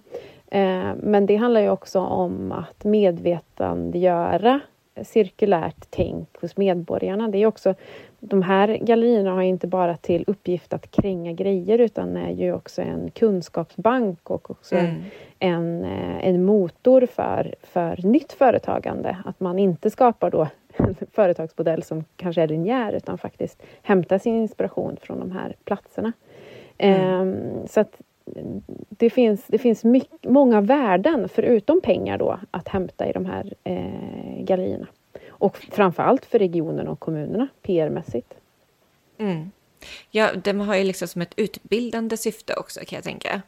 Eh, 0.51 0.93
men 0.97 1.27
det 1.27 1.37
handlar 1.37 1.61
ju 1.61 1.71
också 1.71 2.01
om 2.01 2.53
att 2.53 2.85
medvetandegöra 2.85 4.61
cirkulärt 5.03 5.87
tänk 5.91 6.29
hos 6.41 6.57
medborgarna. 6.57 7.29
Det 7.29 7.39
är 7.39 7.47
också, 7.47 7.75
de 8.21 8.43
här 8.43 8.69
gallerierna 8.69 9.31
har 9.31 9.43
inte 9.43 9.67
bara 9.67 9.97
till 9.97 10.25
uppgift 10.27 10.73
att 10.73 10.91
kränga 10.91 11.33
grejer 11.33 11.79
utan 11.79 12.17
är 12.17 12.31
ju 12.31 12.53
också 12.53 12.83
en 12.83 13.11
kunskapsbank 13.11 14.31
och 14.31 14.51
också 14.51 14.75
mm. 14.75 15.03
en, 15.39 15.85
eh, 15.85 16.29
en 16.29 16.45
motor 16.45 17.07
för, 17.07 17.55
för 17.63 18.07
nytt 18.07 18.33
företagande. 18.33 19.17
Att 19.25 19.41
man 19.41 19.59
inte 19.59 19.91
skapar 19.91 20.31
då 20.31 20.49
en 20.77 20.97
företagsmodell 21.13 21.83
som 21.83 22.05
kanske 22.17 22.43
är 22.43 22.49
linjär 22.49 22.93
utan 22.93 23.19
faktiskt 23.19 23.63
hämtar 23.83 24.19
sin 24.19 24.37
inspiration 24.37 24.97
från 25.03 25.21
de 25.21 25.33
här 25.33 25.57
platserna. 25.65 26.13
Mm. 26.79 27.01
Ehm, 27.01 27.67
så 27.69 27.81
att 27.81 28.01
det 28.89 29.11
finns, 29.11 29.45
det 29.47 29.59
finns 29.59 29.85
mycket, 29.85 30.25
många 30.25 30.61
värden 30.61 31.29
förutom 31.29 31.81
pengar 31.81 32.19
då 32.19 32.41
att 32.51 32.69
hämta 32.69 33.09
i 33.09 33.13
de 33.13 33.27
här 33.27 33.55
eh, 33.65 34.45
gallerierna. 34.45 34.87
Och 35.29 35.57
framförallt 35.57 36.27
för 36.27 36.39
regionerna 36.39 36.91
och 36.91 37.01
kommunerna 37.01 37.49
PR-mässigt. 37.63 38.35
Mm. 39.19 39.51
Ja, 40.11 40.31
de 40.45 40.61
har 40.61 40.77
ju 40.77 40.85
liksom 40.85 41.09
som 41.09 41.23
ett 41.23 41.35
utbildande 41.37 42.17
syfte 42.17 42.55
också 42.55 42.81
kan 42.81 42.97
jag 42.97 43.05
tänka. 43.05 43.43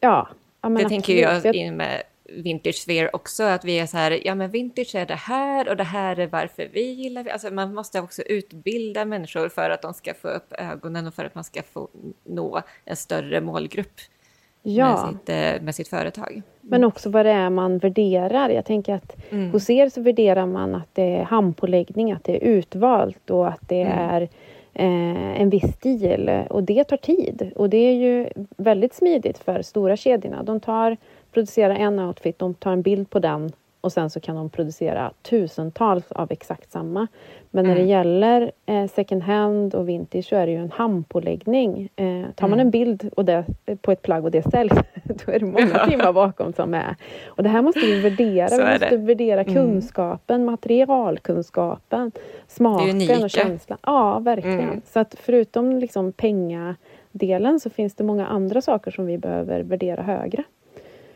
Ja. 0.00 0.28
ja 0.60 0.68
det 0.68 0.88
tänker 0.88 1.14
jag 1.14 1.54
in 1.54 1.76
med 1.76 2.02
Vintage 2.36 2.74
Sphere 2.74 3.10
också, 3.12 3.42
att 3.42 3.64
vi 3.64 3.78
är 3.78 3.86
så 3.86 3.96
här, 3.96 4.26
ja 4.26 4.34
men 4.34 4.50
vintage 4.50 4.94
är 4.94 5.06
det 5.06 5.14
här 5.14 5.68
och 5.68 5.76
det 5.76 5.84
här 5.84 6.18
är 6.18 6.26
varför 6.26 6.68
vi 6.72 6.92
gillar 6.92 7.24
det. 7.24 7.32
Alltså 7.32 7.50
man 7.50 7.74
måste 7.74 8.00
också 8.00 8.22
utbilda 8.22 9.04
människor 9.04 9.48
för 9.48 9.70
att 9.70 9.82
de 9.82 9.94
ska 9.94 10.14
få 10.14 10.28
upp 10.28 10.52
ögonen 10.52 11.06
och 11.06 11.14
för 11.14 11.24
att 11.24 11.34
man 11.34 11.44
ska 11.44 11.62
få 11.62 11.88
nå 12.24 12.62
en 12.84 12.96
större 12.96 13.40
målgrupp 13.40 14.00
ja. 14.62 14.88
med, 14.88 15.14
sitt, 15.14 15.28
eh, 15.28 15.64
med 15.64 15.74
sitt 15.74 15.88
företag. 15.88 16.42
Men 16.60 16.84
också 16.84 17.10
vad 17.10 17.26
det 17.26 17.32
är 17.32 17.50
man 17.50 17.78
värderar. 17.78 18.48
Jag 18.48 18.64
tänker 18.64 18.94
att 18.94 19.16
mm. 19.30 19.50
hos 19.50 19.70
er 19.70 19.88
så 19.88 20.00
värderar 20.00 20.46
man 20.46 20.74
att 20.74 20.88
det 20.94 21.16
är 21.16 21.24
handpåläggning, 21.24 22.12
att 22.12 22.24
det 22.24 22.36
är 22.36 22.48
utvalt 22.48 23.30
och 23.30 23.48
att 23.48 23.68
det 23.68 23.82
mm. 23.82 23.98
är 23.98 24.22
eh, 24.74 25.40
en 25.40 25.50
viss 25.50 25.72
stil. 25.72 26.44
Och 26.50 26.62
det 26.62 26.84
tar 26.84 26.96
tid. 26.96 27.52
Och 27.56 27.70
det 27.70 27.76
är 27.76 27.94
ju 27.94 28.28
väldigt 28.56 28.94
smidigt 28.94 29.38
för 29.38 29.62
stora 29.62 29.96
kedjorna. 29.96 30.42
De 30.42 30.60
tar, 30.60 30.96
producerar 31.32 31.74
en 31.74 31.98
outfit, 31.98 32.38
de 32.38 32.54
tar 32.54 32.72
en 32.72 32.82
bild 32.82 33.10
på 33.10 33.18
den 33.18 33.52
och 33.82 33.92
sen 33.92 34.10
så 34.10 34.20
kan 34.20 34.36
de 34.36 34.50
producera 34.50 35.12
tusentals 35.22 36.12
av 36.12 36.32
exakt 36.32 36.72
samma. 36.72 37.06
Men 37.50 37.66
när 37.66 37.74
det 37.74 37.80
mm. 37.80 37.90
gäller 37.90 38.52
eh, 38.66 38.86
second 38.86 39.22
hand 39.22 39.74
och 39.74 39.88
vintage 39.88 40.24
så 40.24 40.36
är 40.36 40.46
det 40.46 40.52
ju 40.52 40.58
en 40.58 40.70
handpåläggning. 40.70 41.88
Eh, 41.96 42.22
tar 42.34 42.48
man 42.48 42.52
mm. 42.52 42.60
en 42.60 42.70
bild 42.70 43.10
och 43.16 43.24
det, 43.24 43.44
på 43.80 43.92
ett 43.92 44.02
plagg 44.02 44.24
och 44.24 44.30
det 44.30 44.42
säljs, 44.42 44.72
då 45.04 45.32
är 45.32 45.38
det 45.38 45.46
många 45.46 45.86
timmar 45.88 46.12
bakom 46.12 46.52
som 46.52 46.74
är. 46.74 46.96
Och 47.26 47.42
det 47.42 47.48
här 47.48 47.62
måste 47.62 47.80
vi 47.80 48.00
värdera. 48.00 48.56
vi 48.56 48.72
måste 48.72 48.88
det. 48.90 48.96
värdera 48.96 49.40
mm. 49.40 49.54
kunskapen, 49.54 50.44
materialkunskapen, 50.44 52.12
smaken 52.48 53.22
och 53.22 53.30
känslan. 53.30 53.78
Ja, 53.82 54.18
verkligen. 54.18 54.60
Mm. 54.60 54.82
Så 54.84 55.00
att 55.00 55.14
förutom 55.20 55.78
liksom 55.78 56.12
pengadelen 56.12 57.60
så 57.60 57.70
finns 57.70 57.94
det 57.94 58.04
många 58.04 58.26
andra 58.26 58.60
saker 58.62 58.90
som 58.90 59.06
vi 59.06 59.18
behöver 59.18 59.62
värdera 59.62 60.02
högre. 60.02 60.44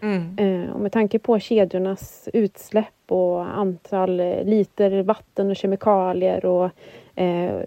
Mm. 0.01 0.37
Eh, 0.39 0.71
och 0.71 0.81
med 0.81 0.93
tanke 0.93 1.19
på 1.19 1.39
kedjornas 1.39 2.29
utsläpp 2.33 2.87
och 3.07 3.59
antal 3.59 4.17
liter 4.45 5.03
vatten 5.03 5.51
och 5.51 5.57
kemikalier 5.57 6.45
och 6.45 6.71
eh, 7.15 7.61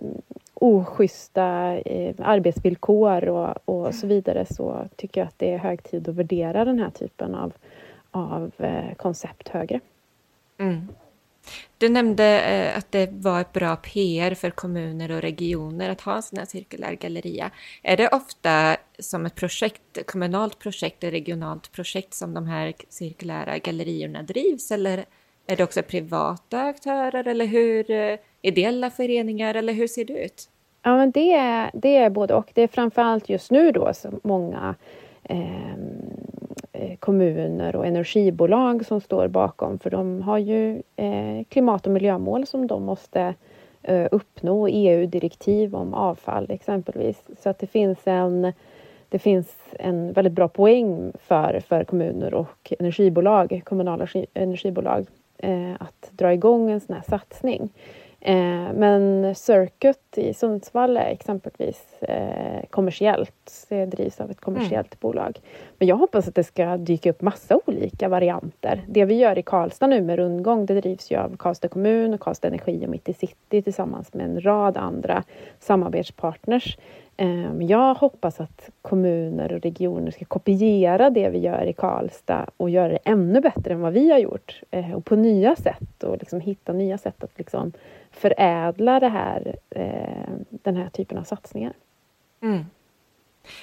oschyssta 0.53 1.77
eh, 1.77 2.15
arbetsvillkor 2.19 3.27
och, 3.27 3.57
och 3.65 3.95
så 3.95 4.07
vidare 4.07 4.45
så 4.45 4.87
tycker 4.95 5.21
jag 5.21 5.27
att 5.27 5.39
det 5.39 5.53
är 5.53 5.57
hög 5.57 5.83
tid 5.83 6.09
att 6.09 6.15
värdera 6.15 6.65
den 6.65 6.79
här 6.79 6.89
typen 6.89 7.35
av, 7.35 7.53
av 8.11 8.51
eh, 8.57 8.93
koncept 8.97 9.47
högre. 9.47 9.79
Mm. 10.57 10.87
Du 11.77 11.89
nämnde 11.89 12.41
eh, 12.41 12.77
att 12.77 12.91
det 12.91 13.09
var 13.11 13.41
ett 13.41 13.53
bra 13.53 13.75
PR 13.75 14.33
för 14.33 14.49
kommuner 14.49 15.11
och 15.11 15.21
regioner 15.21 15.89
att 15.89 16.01
ha 16.01 16.15
en 16.15 16.23
sån 16.23 16.39
här 16.39 16.45
cirkulär 16.45 16.93
galleria. 16.93 17.51
Är 17.83 17.97
det 17.97 18.07
ofta 18.07 18.77
som 18.99 19.25
ett 19.25 19.35
projekt, 19.35 20.05
kommunalt 20.05 20.59
projekt 20.59 21.03
eller 21.03 21.11
regionalt 21.11 21.71
projekt 21.71 22.13
som 22.13 22.33
de 22.33 22.47
här 22.47 22.73
cirkulära 22.89 23.57
gallerierna 23.57 24.23
drivs 24.23 24.71
eller 24.71 25.05
är 25.47 25.55
det 25.55 25.63
också 25.63 25.81
privata 25.81 26.61
aktörer 26.61 27.27
eller 27.27 27.45
hur, 27.45 27.91
eh, 27.91 28.17
ideella 28.41 28.89
föreningar 28.89 29.55
eller 29.55 29.73
hur 29.73 29.87
ser 29.87 30.05
det 30.05 30.25
ut? 30.25 30.49
Ja, 30.83 30.97
men 30.97 31.11
det 31.11 31.33
är, 31.33 31.71
det 31.73 31.95
är 31.95 32.09
både 32.09 32.33
och. 32.33 32.51
Det 32.53 32.61
är 32.61 32.67
framförallt 32.67 33.29
just 33.29 33.51
nu 33.51 33.71
då 33.71 33.93
så 33.93 34.19
många 34.23 34.75
eh, 35.23 35.75
Eh, 36.81 36.95
kommuner 36.95 37.75
och 37.75 37.85
energibolag 37.85 38.85
som 38.85 39.01
står 39.01 39.27
bakom 39.27 39.79
för 39.79 39.89
de 39.89 40.21
har 40.21 40.37
ju 40.37 40.81
eh, 40.95 41.43
klimat 41.49 41.87
och 41.87 41.93
miljömål 41.93 42.45
som 42.47 42.67
de 42.67 42.83
måste 42.83 43.33
eh, 43.81 44.07
uppnå, 44.11 44.67
EU-direktiv 44.67 45.75
om 45.75 45.93
avfall 45.93 46.51
exempelvis. 46.51 47.23
Så 47.39 47.49
att 47.49 47.59
det 47.59 47.67
finns 47.67 47.99
en 48.05 48.53
det 49.09 49.19
finns 49.19 49.55
en 49.79 50.13
väldigt 50.13 50.33
bra 50.33 50.47
poäng 50.47 51.11
för, 51.19 51.59
för 51.67 51.83
kommuner 51.83 52.33
och 52.33 52.73
energibolag, 52.79 53.61
kommunala 53.65 54.07
energibolag 54.33 55.07
att 55.79 56.09
dra 56.11 56.33
igång 56.33 56.71
en 56.71 56.79
sån 56.79 56.95
här 56.95 57.03
satsning. 57.09 57.69
Eh, 58.21 58.73
men 58.73 59.35
Circuit 59.35 60.17
i 60.17 60.33
Sundsvall 60.33 60.97
är 60.97 61.09
exempelvis 61.09 62.01
eh, 62.01 62.65
kommersiellt. 62.69 63.65
Det 63.69 63.85
drivs 63.85 64.21
av 64.21 64.31
ett 64.31 64.41
kommersiellt 64.41 64.93
mm. 64.93 64.99
bolag. 64.99 65.39
Men 65.77 65.87
jag 65.87 65.95
hoppas 65.95 66.27
att 66.27 66.35
det 66.35 66.43
ska 66.43 66.77
dyka 66.77 67.09
upp 67.09 67.21
massa 67.21 67.59
olika 67.65 68.09
varianter. 68.09 68.81
Det 68.87 69.05
vi 69.05 69.15
gör 69.15 69.37
i 69.37 69.43
Karlstad 69.43 69.87
nu 69.87 70.01
med 70.01 70.15
rundgång, 70.15 70.65
det 70.65 70.81
drivs 70.81 71.11
ju 71.11 71.15
av 71.15 71.37
Karlstad 71.37 71.67
kommun 71.67 72.13
och 72.13 72.19
Karlstad 72.19 72.47
Energi 72.47 72.85
och 72.85 72.89
Mitt 72.89 73.09
i 73.09 73.13
City 73.13 73.61
tillsammans 73.61 74.13
med 74.13 74.25
en 74.25 74.41
rad 74.41 74.77
andra 74.77 75.23
samarbetspartners. 75.59 76.77
Ehm, 77.21 77.61
jag 77.61 77.93
hoppas 77.93 78.39
att 78.39 78.69
kommuner 78.81 79.53
och 79.53 79.61
regioner 79.61 80.11
ska 80.11 80.25
kopiera 80.25 81.09
det 81.09 81.29
vi 81.29 81.39
gör 81.39 81.65
i 81.65 81.73
Karlstad 81.73 82.45
och 82.57 82.69
göra 82.69 82.89
det 82.89 82.99
ännu 83.03 83.41
bättre 83.41 83.73
än 83.73 83.81
vad 83.81 83.93
vi 83.93 84.11
har 84.11 84.19
gjort. 84.19 84.61
Eh, 84.71 84.93
och 84.93 85.05
på 85.05 85.15
nya 85.15 85.55
sätt 85.55 86.03
och 86.03 86.17
liksom 86.17 86.39
hitta 86.39 86.73
nya 86.73 86.97
sätt 86.97 87.23
att 87.23 87.37
liksom 87.37 87.71
förädla 88.19 88.99
det 88.99 89.07
här, 89.07 89.55
eh, 89.69 90.33
den 90.49 90.75
här 90.75 90.89
typen 90.89 91.17
av 91.17 91.23
satsningar. 91.23 91.73
Mm. 92.41 92.65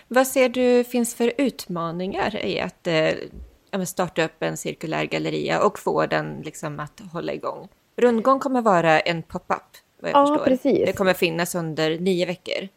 Vad 0.09 0.27
ser 0.27 0.49
du 0.49 0.85
finns 0.85 1.15
för 1.15 1.33
utmaningar 1.39 2.47
i 2.47 2.61
att 2.61 2.87
eh, 2.87 3.81
starta 3.85 4.25
upp 4.25 4.43
en 4.43 4.57
cirkulär 4.57 5.05
galleria 5.05 5.63
och 5.63 5.79
få 5.79 6.07
den 6.07 6.41
liksom 6.45 6.81
att 6.81 7.01
hålla 7.13 7.33
igång? 7.33 7.69
Rundgång 7.97 8.39
kommer 8.39 8.63
vara 8.63 9.01
en 9.01 9.23
pop-up, 9.23 9.63
vad 10.01 10.11
jag 10.11 10.21
ja, 10.21 10.27
förstår. 10.27 10.45
Precis. 10.45 10.87
Det 10.87 10.93
kommer 10.93 11.15
finnas 11.15 11.55
under 11.55 11.99
nio 11.99 12.27
veckor. 12.27 12.69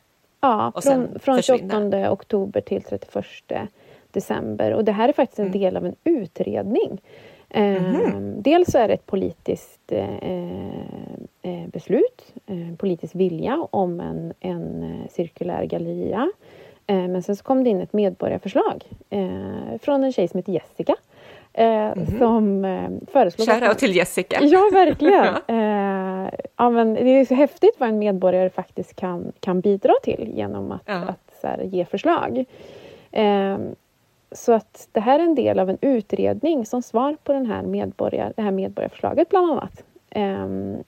Ja, 0.41 0.73
från, 0.83 1.19
från 1.19 1.41
28 1.41 2.11
oktober 2.11 2.61
till 2.61 2.83
31 2.83 3.69
december. 4.11 4.73
Och 4.73 4.85
det 4.85 4.91
här 4.91 5.09
är 5.09 5.13
faktiskt 5.13 5.39
en 5.39 5.47
mm. 5.47 5.59
del 5.59 5.77
av 5.77 5.85
en 5.85 5.95
utredning. 6.03 7.01
Mm. 7.49 8.41
dels 8.41 8.71
så 8.71 8.77
är 8.77 8.87
det 8.87 8.93
ett 8.93 9.05
politiskt 9.05 9.91
eh, 9.91 10.69
eh, 11.41 11.67
beslut, 11.67 12.33
eh, 12.47 12.75
politisk 12.77 13.15
vilja 13.15 13.67
om 13.71 13.99
en, 13.99 14.33
en 14.39 14.83
eh, 14.83 15.09
cirkulär 15.09 15.63
galleria. 15.63 16.31
Eh, 16.87 17.07
men 17.07 17.23
sen 17.23 17.35
så 17.35 17.43
kom 17.43 17.63
det 17.63 17.69
in 17.69 17.81
ett 17.81 17.93
medborgarförslag 17.93 18.83
från 19.81 20.03
en 20.03 20.11
tjej 20.11 20.27
som 20.27 20.37
heter 20.37 20.53
Jessica. 20.53 20.95
Mm. 21.53 22.17
Som 22.17 22.61
föreslog... 23.11 23.47
Shoutout 23.47 23.77
till 23.77 23.95
Jessica! 23.95 24.39
Ja, 24.41 24.69
verkligen! 24.73 25.35
ja, 26.57 26.69
men 26.69 26.93
det 26.93 27.09
är 27.09 27.25
så 27.25 27.33
häftigt 27.33 27.75
vad 27.77 27.89
en 27.89 27.99
medborgare 27.99 28.49
faktiskt 28.49 28.95
kan, 28.95 29.31
kan 29.39 29.61
bidra 29.61 29.93
till 30.03 30.31
genom 30.35 30.71
att, 30.71 30.81
ja. 30.85 30.95
att 30.95 31.39
här, 31.43 31.63
ge 31.63 31.85
förslag. 31.85 32.45
Så 34.31 34.53
att 34.53 34.87
det 34.91 34.99
här 34.99 35.19
är 35.19 35.23
en 35.23 35.35
del 35.35 35.59
av 35.59 35.69
en 35.69 35.77
utredning 35.81 36.65
som 36.65 36.81
svar 36.81 37.17
på 37.23 37.33
den 37.33 37.45
här 37.45 37.61
medborgar, 37.61 38.33
det 38.35 38.41
här 38.41 38.51
medborgarförslaget 38.51 39.29
bland 39.29 39.51
annat. 39.51 39.83
Ehm, 40.09 40.83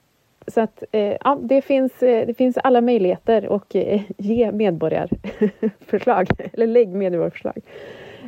så 0.46 0.60
att 0.60 0.82
eh, 0.92 1.16
ja, 1.20 1.38
det 1.42 1.62
finns, 1.62 2.02
eh, 2.02 2.26
det 2.26 2.34
finns 2.34 2.56
alla 2.56 2.80
möjligheter 2.80 3.56
att 3.56 3.74
eh, 3.74 4.02
ge 4.18 4.52
medborgarförslag, 4.52 6.28
eller 6.52 6.66
lägg 6.66 6.88
medborgarförslag. 6.88 7.60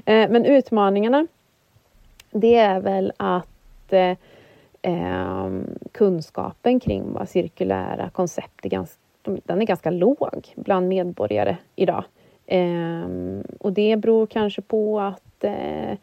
men 0.05 0.45
utmaningarna, 0.45 1.27
det 2.31 2.55
är 2.55 2.81
väl 2.81 3.13
att 3.17 3.93
ehm, 4.83 5.79
kunskapen 5.93 6.81
kring 6.81 7.13
vad 7.13 7.29
cirkulära 7.29 8.11
koncept 8.11 8.65
är 8.65 8.69
ganska, 8.69 8.99
den 9.23 9.63
är 9.63 9.67
ganska 9.67 9.91
låg 9.91 10.53
bland 10.57 10.89
medborgare 10.89 11.57
idag. 11.77 12.05
Um, 12.47 13.43
och 13.61 13.73
det 13.73 13.97
beror 13.97 14.27
kanske 14.27 14.63
på 14.63 15.01
att 15.01 15.45
uh, 15.45 15.95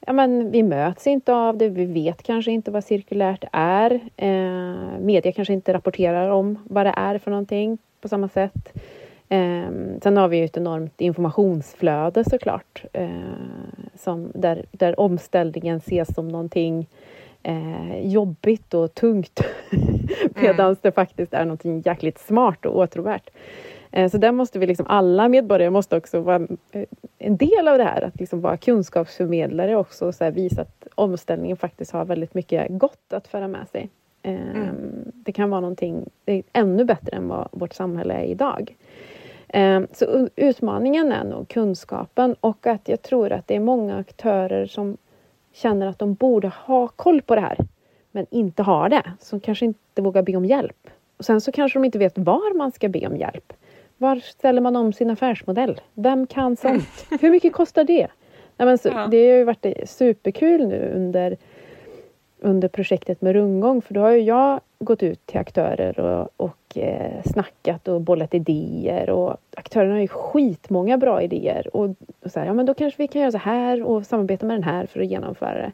ja, 0.00 0.12
men 0.12 0.50
vi 0.50 0.62
möts 0.62 1.06
inte 1.06 1.34
av 1.34 1.56
det, 1.56 1.68
vi 1.68 1.84
vet 1.84 2.22
kanske 2.22 2.52
inte 2.52 2.70
vad 2.70 2.84
cirkulärt 2.84 3.44
är. 3.52 3.92
Uh, 4.22 4.98
media 5.00 5.32
kanske 5.32 5.54
inte 5.54 5.72
rapporterar 5.72 6.30
om 6.30 6.58
vad 6.64 6.86
det 6.86 6.94
är 6.96 7.18
för 7.18 7.30
någonting 7.30 7.78
på 8.00 8.08
samma 8.08 8.28
sätt. 8.28 8.72
Um, 9.28 10.00
sen 10.02 10.16
har 10.16 10.28
vi 10.28 10.36
ju 10.36 10.44
ett 10.44 10.56
enormt 10.56 11.00
informationsflöde 11.00 12.24
såklart, 12.24 12.84
uh, 12.98 13.08
som 13.94 14.32
där, 14.34 14.64
där 14.70 15.00
omställningen 15.00 15.76
ses 15.76 16.14
som 16.14 16.28
någonting 16.28 16.86
eh, 17.44 18.06
jobbigt 18.06 18.74
och 18.74 18.94
tungt 18.94 19.40
medan 20.34 20.66
mm. 20.66 20.76
det 20.82 20.92
faktiskt 20.92 21.34
är 21.34 21.44
någonting 21.44 21.82
jäkligt 21.84 22.18
smart 22.18 22.66
och 22.66 22.78
åtråvärt. 22.78 23.30
Eh, 23.94 24.10
så 24.10 24.18
där 24.18 24.32
måste 24.32 24.58
vi, 24.58 24.66
liksom, 24.66 24.86
alla 24.88 25.28
medborgare 25.28 25.70
måste 25.70 25.96
också 25.96 26.20
vara 26.20 26.46
eh, 26.72 26.84
en 27.18 27.36
del 27.36 27.68
av 27.68 27.78
det 27.78 27.84
här, 27.84 28.02
att 28.02 28.20
liksom 28.20 28.40
vara 28.40 28.56
kunskapsförmedlare 28.56 29.76
också 29.76 30.06
och 30.06 30.14
så 30.14 30.30
visa 30.30 30.62
att 30.62 30.86
omställningen 30.94 31.56
faktiskt 31.56 31.92
har 31.92 32.04
väldigt 32.04 32.34
mycket 32.34 32.66
gott 32.70 33.12
att 33.12 33.28
föra 33.28 33.48
med 33.48 33.68
sig. 33.68 33.90
Mm. 34.22 35.12
Det 35.14 35.32
kan 35.32 35.50
vara 35.50 35.60
någonting 35.60 36.10
det 36.24 36.32
är 36.32 36.42
ännu 36.52 36.84
bättre 36.84 37.16
än 37.16 37.28
vad 37.28 37.48
vårt 37.52 37.74
samhälle 37.74 38.14
är 38.14 38.24
idag. 38.24 38.76
Eh, 39.48 39.82
så 39.92 40.28
utmaningen 40.36 41.12
är 41.12 41.24
nog 41.24 41.48
kunskapen 41.48 42.36
och 42.40 42.66
att 42.66 42.88
jag 42.88 43.02
tror 43.02 43.32
att 43.32 43.46
det 43.46 43.56
är 43.56 43.60
många 43.60 43.96
aktörer 43.96 44.66
som 44.66 44.96
känner 45.52 45.86
att 45.86 45.98
de 45.98 46.14
borde 46.14 46.48
ha 46.48 46.88
koll 46.88 47.22
på 47.22 47.34
det 47.34 47.40
här 47.40 47.58
men 48.10 48.26
inte 48.30 48.62
har 48.62 48.88
det, 48.88 49.12
som 49.20 49.40
kanske 49.40 49.64
inte 49.64 50.02
vågar 50.02 50.22
be 50.22 50.36
om 50.36 50.44
hjälp. 50.44 50.88
Och 51.16 51.24
sen 51.24 51.40
så 51.40 51.52
kanske 51.52 51.78
de 51.78 51.84
inte 51.84 51.98
vet 51.98 52.18
var 52.18 52.56
man 52.56 52.72
ska 52.72 52.88
be 52.88 53.06
om 53.06 53.16
hjälp. 53.16 53.52
Var 53.98 54.16
ställer 54.16 54.60
man 54.60 54.76
om 54.76 54.92
sin 54.92 55.10
affärsmodell? 55.10 55.80
Vem 55.94 56.26
kan 56.26 56.56
sånt? 56.56 57.06
Hur 57.20 57.30
mycket 57.30 57.52
kostar 57.52 57.84
det? 57.84 58.08
Nej, 58.56 58.66
men 58.66 58.78
så, 58.78 58.88
ja. 58.88 59.06
Det 59.06 59.30
har 59.30 59.36
ju 59.36 59.44
varit 59.44 59.90
superkul 59.90 60.66
nu 60.66 60.92
under, 60.94 61.36
under 62.40 62.68
projektet 62.68 63.22
med 63.22 63.32
rundgång 63.32 63.82
för 63.82 63.94
då 63.94 64.00
har 64.00 64.10
ju 64.10 64.20
jag 64.20 64.60
gått 64.78 65.02
ut 65.02 65.26
till 65.26 65.40
aktörer 65.40 66.00
och, 66.00 66.28
och 66.36 66.78
eh, 66.78 67.22
snackat 67.24 67.88
och 67.88 68.00
bollat 68.00 68.34
idéer 68.34 69.10
och 69.10 69.36
aktörerna 69.56 69.94
har 69.94 70.00
ju 70.00 70.08
skitmånga 70.08 70.98
bra 70.98 71.22
idéer 71.22 71.76
och, 71.76 71.84
och 72.22 72.30
så 72.30 72.40
här, 72.40 72.46
ja 72.46 72.54
men 72.54 72.66
då 72.66 72.74
kanske 72.74 73.02
vi 73.02 73.08
kan 73.08 73.20
göra 73.20 73.32
så 73.32 73.38
här 73.38 73.82
och 73.82 74.06
samarbeta 74.06 74.46
med 74.46 74.56
den 74.56 74.64
här 74.64 74.86
för 74.86 75.00
att 75.00 75.06
genomföra 75.06 75.54
det. 75.54 75.72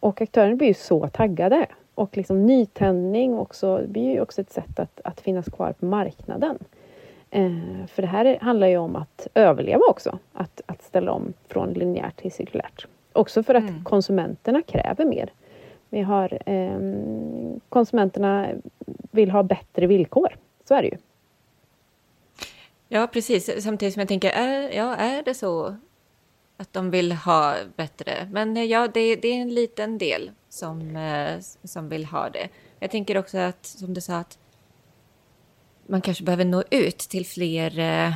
Och 0.00 0.20
aktörerna 0.20 0.56
blir 0.56 0.68
ju 0.68 0.74
så 0.74 1.08
taggade 1.08 1.66
och 1.94 2.16
liksom 2.16 2.46
nytändning 2.46 3.38
också, 3.38 3.82
blir 3.86 4.10
ju 4.10 4.20
också 4.20 4.40
ett 4.40 4.52
sätt 4.52 4.78
att, 4.78 5.00
att 5.04 5.20
finnas 5.20 5.46
kvar 5.46 5.72
på 5.72 5.84
marknaden. 5.86 6.58
Eh, 7.34 7.86
för 7.86 8.02
det 8.02 8.08
här 8.08 8.38
handlar 8.40 8.66
ju 8.66 8.76
om 8.78 8.96
att 8.96 9.26
överleva 9.34 9.82
också, 9.88 10.18
att, 10.32 10.60
att 10.66 10.82
ställa 10.82 11.12
om 11.12 11.32
från 11.48 11.72
linjärt 11.72 12.16
till 12.16 12.32
cirkulärt. 12.32 12.86
Också 13.12 13.42
för 13.42 13.54
att 13.54 13.68
mm. 13.68 13.84
konsumenterna 13.84 14.62
kräver 14.62 15.04
mer. 15.04 15.32
Vi 15.88 16.00
har, 16.00 16.38
eh, 16.46 16.78
konsumenterna 17.68 18.48
vill 19.10 19.30
ha 19.30 19.42
bättre 19.42 19.86
villkor, 19.86 20.36
så 20.64 20.74
är 20.74 20.82
det 20.82 20.88
ju. 20.88 20.96
Ja, 22.88 23.06
precis. 23.06 23.62
Samtidigt 23.64 23.94
som 23.94 24.00
jag 24.00 24.08
tänker, 24.08 24.30
är, 24.30 24.76
ja, 24.76 24.96
är 24.96 25.22
det 25.22 25.34
så 25.34 25.76
att 26.56 26.72
de 26.72 26.90
vill 26.90 27.12
ha 27.12 27.54
bättre? 27.76 28.28
Men 28.32 28.68
ja, 28.68 28.88
det, 28.94 29.16
det 29.16 29.28
är 29.28 29.42
en 29.42 29.54
liten 29.54 29.98
del 29.98 30.30
som, 30.48 30.96
eh, 30.96 31.40
som 31.64 31.88
vill 31.88 32.04
ha 32.04 32.30
det. 32.30 32.48
Jag 32.78 32.90
tänker 32.90 33.18
också 33.18 33.38
att, 33.38 33.66
som 33.66 33.94
du 33.94 34.00
sa, 34.00 34.16
att 34.16 34.38
man 35.86 36.00
kanske 36.00 36.24
behöver 36.24 36.44
nå 36.44 36.62
ut 36.70 36.98
till 36.98 37.26
fler, 37.26 37.78
eh, 37.78 38.14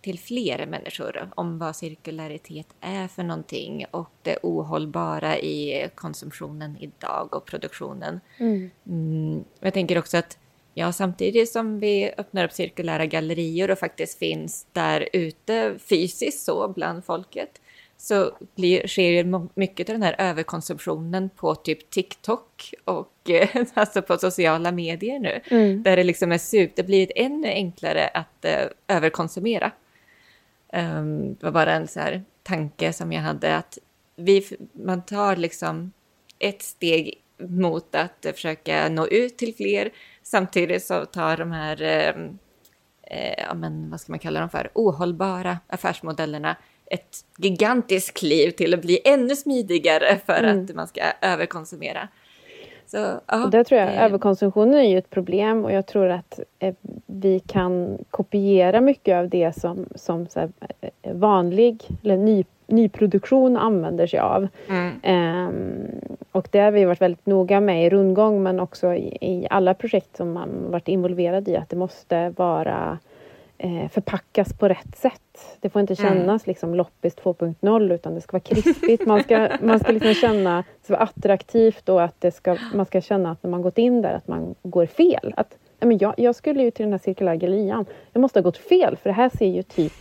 till 0.00 0.18
fler 0.18 0.66
människor 0.66 1.30
om 1.34 1.58
vad 1.58 1.76
cirkularitet 1.76 2.66
är 2.80 3.08
för 3.08 3.22
någonting 3.22 3.86
och 3.90 4.10
det 4.22 4.38
ohållbara 4.42 5.38
i 5.38 5.88
konsumtionen 5.94 6.76
idag 6.80 7.34
och 7.34 7.44
produktionen. 7.44 8.20
Mm. 8.38 8.70
Mm, 8.86 9.44
jag 9.60 9.74
tänker 9.74 9.98
också 9.98 10.16
att 10.16 10.38
ja, 10.74 10.92
samtidigt 10.92 11.52
som 11.52 11.80
vi 11.80 12.12
öppnar 12.18 12.44
upp 12.44 12.52
cirkulära 12.52 13.06
gallerior 13.06 13.70
och 13.70 13.78
faktiskt 13.78 14.18
finns 14.18 14.66
där 14.72 15.08
ute 15.12 15.78
fysiskt 15.78 16.44
så 16.44 16.68
bland 16.68 17.04
folket 17.04 17.60
så 17.96 18.30
blir, 18.56 18.86
sker 18.86 19.10
ju 19.10 19.48
mycket 19.54 19.88
av 19.88 19.94
den 19.94 20.02
här 20.02 20.16
överkonsumtionen 20.18 21.30
på 21.36 21.54
typ 21.54 21.90
TikTok 21.90 22.74
och 22.84 23.30
eh, 23.30 23.48
alltså 23.74 24.02
på 24.02 24.18
sociala 24.18 24.72
medier 24.72 25.18
nu. 25.18 25.40
Mm. 25.50 25.82
Där 25.82 25.96
det 25.96 26.04
liksom 26.04 26.32
är 26.32 26.38
super, 26.38 26.76
det 26.76 26.82
blir 26.82 27.12
ännu 27.16 27.48
enklare 27.48 28.08
att 28.08 28.44
eh, 28.44 28.66
överkonsumera. 28.88 29.72
Um, 30.72 31.34
det 31.34 31.42
var 31.42 31.50
bara 31.50 31.72
en 31.72 31.88
så 31.88 32.00
här 32.00 32.24
tanke 32.42 32.92
som 32.92 33.12
jag 33.12 33.22
hade 33.22 33.56
att 33.56 33.78
vi, 34.16 34.56
man 34.72 35.02
tar 35.02 35.36
liksom 35.36 35.92
ett 36.38 36.62
steg 36.62 37.20
mot 37.38 37.94
att 37.94 38.26
försöka 38.34 38.88
nå 38.88 39.06
ut 39.06 39.36
till 39.38 39.54
fler 39.54 39.92
samtidigt 40.22 40.84
så 40.84 41.04
tar 41.04 41.36
de 41.36 41.52
här, 41.52 41.82
eh, 41.82 42.14
eh, 43.02 43.44
ja 43.48 43.54
men 43.54 43.90
vad 43.90 44.00
ska 44.00 44.12
man 44.12 44.18
kalla 44.18 44.40
dem 44.40 44.50
för, 44.50 44.70
ohållbara 44.74 45.58
affärsmodellerna 45.66 46.56
ett 46.90 47.16
gigantiskt 47.38 48.18
kliv 48.18 48.50
till 48.50 48.74
att 48.74 48.82
bli 48.82 49.00
ännu 49.04 49.36
smidigare 49.36 50.18
för 50.26 50.44
mm. 50.44 50.64
att 50.64 50.74
man 50.74 50.86
ska 50.86 51.00
överkonsumera. 51.20 52.08
Så, 52.86 53.20
ja, 53.26 53.36
där 53.36 53.64
tror 53.64 53.80
jag 53.80 53.88
eh, 53.88 54.04
överkonsumtionen 54.04 54.74
är 54.74 54.88
ju 54.88 54.98
ett 54.98 55.10
problem 55.10 55.64
och 55.64 55.72
jag 55.72 55.86
tror 55.86 56.08
att 56.08 56.40
eh, 56.58 56.74
vi 57.06 57.40
kan 57.40 57.98
kopiera 58.10 58.80
mycket 58.80 59.16
av 59.16 59.28
det 59.28 59.60
som, 59.60 59.86
som 59.94 60.26
här, 60.34 60.50
eh, 60.80 61.12
vanlig 61.14 61.88
eller 62.02 62.16
ny, 62.16 62.44
nyproduktion 62.66 63.56
använder 63.56 64.06
sig 64.06 64.18
av. 64.18 64.48
Mm. 64.68 65.48
Um, 65.48 66.16
och 66.32 66.48
det 66.50 66.58
har 66.58 66.70
vi 66.70 66.84
varit 66.84 67.00
väldigt 67.00 67.26
noga 67.26 67.60
med 67.60 67.86
i 67.86 67.90
rundgång 67.90 68.42
men 68.42 68.60
också 68.60 68.94
i, 68.94 69.18
i 69.20 69.46
alla 69.50 69.74
projekt 69.74 70.16
som 70.16 70.32
man 70.32 70.70
varit 70.70 70.88
involverad 70.88 71.48
i 71.48 71.56
att 71.56 71.68
det 71.68 71.76
måste 71.76 72.28
vara 72.36 72.90
eh, 72.90 73.13
förpackas 73.90 74.52
på 74.52 74.68
rätt 74.68 74.96
sätt. 74.96 75.58
Det 75.60 75.68
får 75.68 75.80
inte 75.80 75.94
mm. 75.98 76.12
kännas 76.14 76.46
liksom 76.46 76.74
loppis 76.74 77.16
2.0 77.16 77.94
utan 77.94 78.14
det 78.14 78.20
ska 78.20 78.32
vara 78.32 78.40
krispigt. 78.40 79.06
Man 79.06 79.22
ska, 79.22 79.48
man 79.60 79.80
ska 79.80 79.92
liksom 79.92 80.14
känna, 80.14 80.56
det 80.56 80.84
ska 80.84 80.92
vara 80.92 81.02
attraktivt 81.02 81.88
och 81.88 82.02
att 82.02 82.20
det 82.20 82.30
ska, 82.30 82.56
man 82.74 82.86
ska 82.86 83.00
känna 83.00 83.30
att 83.30 83.42
när 83.42 83.50
man 83.50 83.62
gått 83.62 83.78
in 83.78 84.02
där 84.02 84.14
att 84.14 84.28
man 84.28 84.54
går 84.62 84.86
fel. 84.86 85.34
Att, 85.36 85.58
men 85.80 85.98
jag, 85.98 86.14
jag 86.16 86.34
skulle 86.34 86.62
ju 86.62 86.70
till 86.70 86.84
den 86.84 86.92
här 86.92 86.98
cirkulära 86.98 87.36
gallerian. 87.36 87.86
Jag 88.12 88.20
måste 88.20 88.38
ha 88.38 88.42
gått 88.42 88.58
fel 88.58 88.96
för 88.96 89.10
det 89.10 89.14
här 89.14 89.30
ser 89.38 89.46
ju 89.46 89.62
typ 89.62 89.92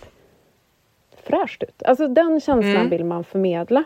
fräscht 1.24 1.63
ut. 1.63 1.84
Alltså 1.84 2.08
den 2.08 2.39
känslan 2.39 2.76
mm. 2.76 2.89
vill 2.89 3.06
man 3.06 3.24
förmedla. 3.24 3.84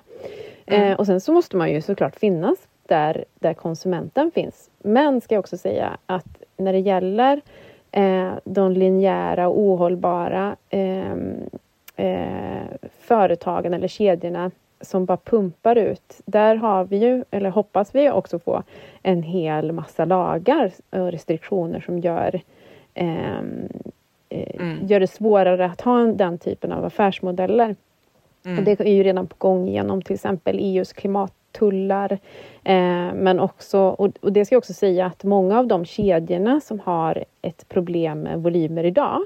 Mm. 0.66 0.92
Eh, 0.92 0.98
och 0.98 1.06
sen 1.06 1.22
så 1.22 1.32
måste 1.34 1.58
man 1.58 1.72
ju 1.72 1.82
såklart 1.82 2.16
finnas 2.16 2.58
där, 2.88 3.26
där 3.36 3.54
konsumenten 3.54 4.32
finns. 4.32 4.70
Men 4.80 5.22
ska 5.22 5.36
jag 5.36 5.40
också 5.40 5.58
säga 5.58 5.98
att 6.06 6.44
när 6.58 6.74
det 6.74 6.80
gäller 6.80 7.42
eh, 7.98 8.34
de 8.44 8.72
linjära 8.72 9.48
och 9.48 9.60
ohållbara 9.60 10.56
eh, 10.70 11.12
eh, 11.96 12.66
företagen 13.00 13.74
eller 13.74 13.88
kedjorna 13.88 14.52
som 14.82 15.06
bara 15.06 15.18
pumpar 15.18 15.76
ut. 15.76 16.22
Där 16.26 16.56
har 16.56 16.84
vi 16.84 16.98
ju, 16.98 17.24
eller 17.32 17.50
hoppas 17.50 17.96
vi 17.96 18.10
också 18.10 18.40
få, 18.40 18.64
en 19.04 19.24
hel 19.24 19.72
massa 19.72 20.06
lagar 20.06 20.72
och 20.90 21.12
restriktioner 21.12 21.80
som 21.80 22.00
gör, 22.00 22.42
ehm, 22.94 23.70
eh, 24.30 24.62
mm. 24.62 24.88
gör 24.88 25.00
det 25.00 25.08
svårare 25.08 25.66
att 25.66 25.82
ha 25.82 26.06
den 26.06 26.38
typen 26.38 26.72
av 26.72 26.86
affärsmodeller. 26.86 27.76
Mm. 28.46 28.58
Och 28.58 28.64
det 28.64 28.80
är 28.80 28.94
ju 28.94 29.04
redan 29.04 29.28
på 29.28 29.36
gång 29.38 29.68
genom 29.68 30.02
till 30.02 30.14
exempel 30.14 30.60
EUs 30.60 30.94
klimat 30.94 31.34
tullar. 31.52 32.12
Eh, 32.64 33.14
men 33.14 33.40
också, 33.40 33.80
och, 33.80 34.10
och, 34.22 34.34
det 34.34 34.46
ska 34.46 34.56
jag 34.56 34.60
också 34.60 34.74
säga 34.74 35.06
att 35.06 35.24
många 35.24 35.60
av 35.60 35.68
de 35.68 35.86
kedjorna 35.86 36.62
som 36.62 36.80
har 36.80 37.26
ett 37.42 37.70
problem 37.70 38.20
med 38.20 38.44
volymer 38.44 38.84
idag, 38.84 39.22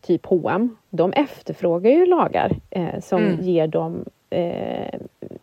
typ 0.00 0.26
H&M, 0.26 0.76
de 0.90 1.12
efterfrågar 1.12 1.90
ju 1.90 2.06
lagar 2.06 2.56
eh, 2.70 3.00
som 3.00 3.22
mm. 3.22 3.40
ger 3.40 3.66
dem 3.66 4.04
eh, 4.30 4.98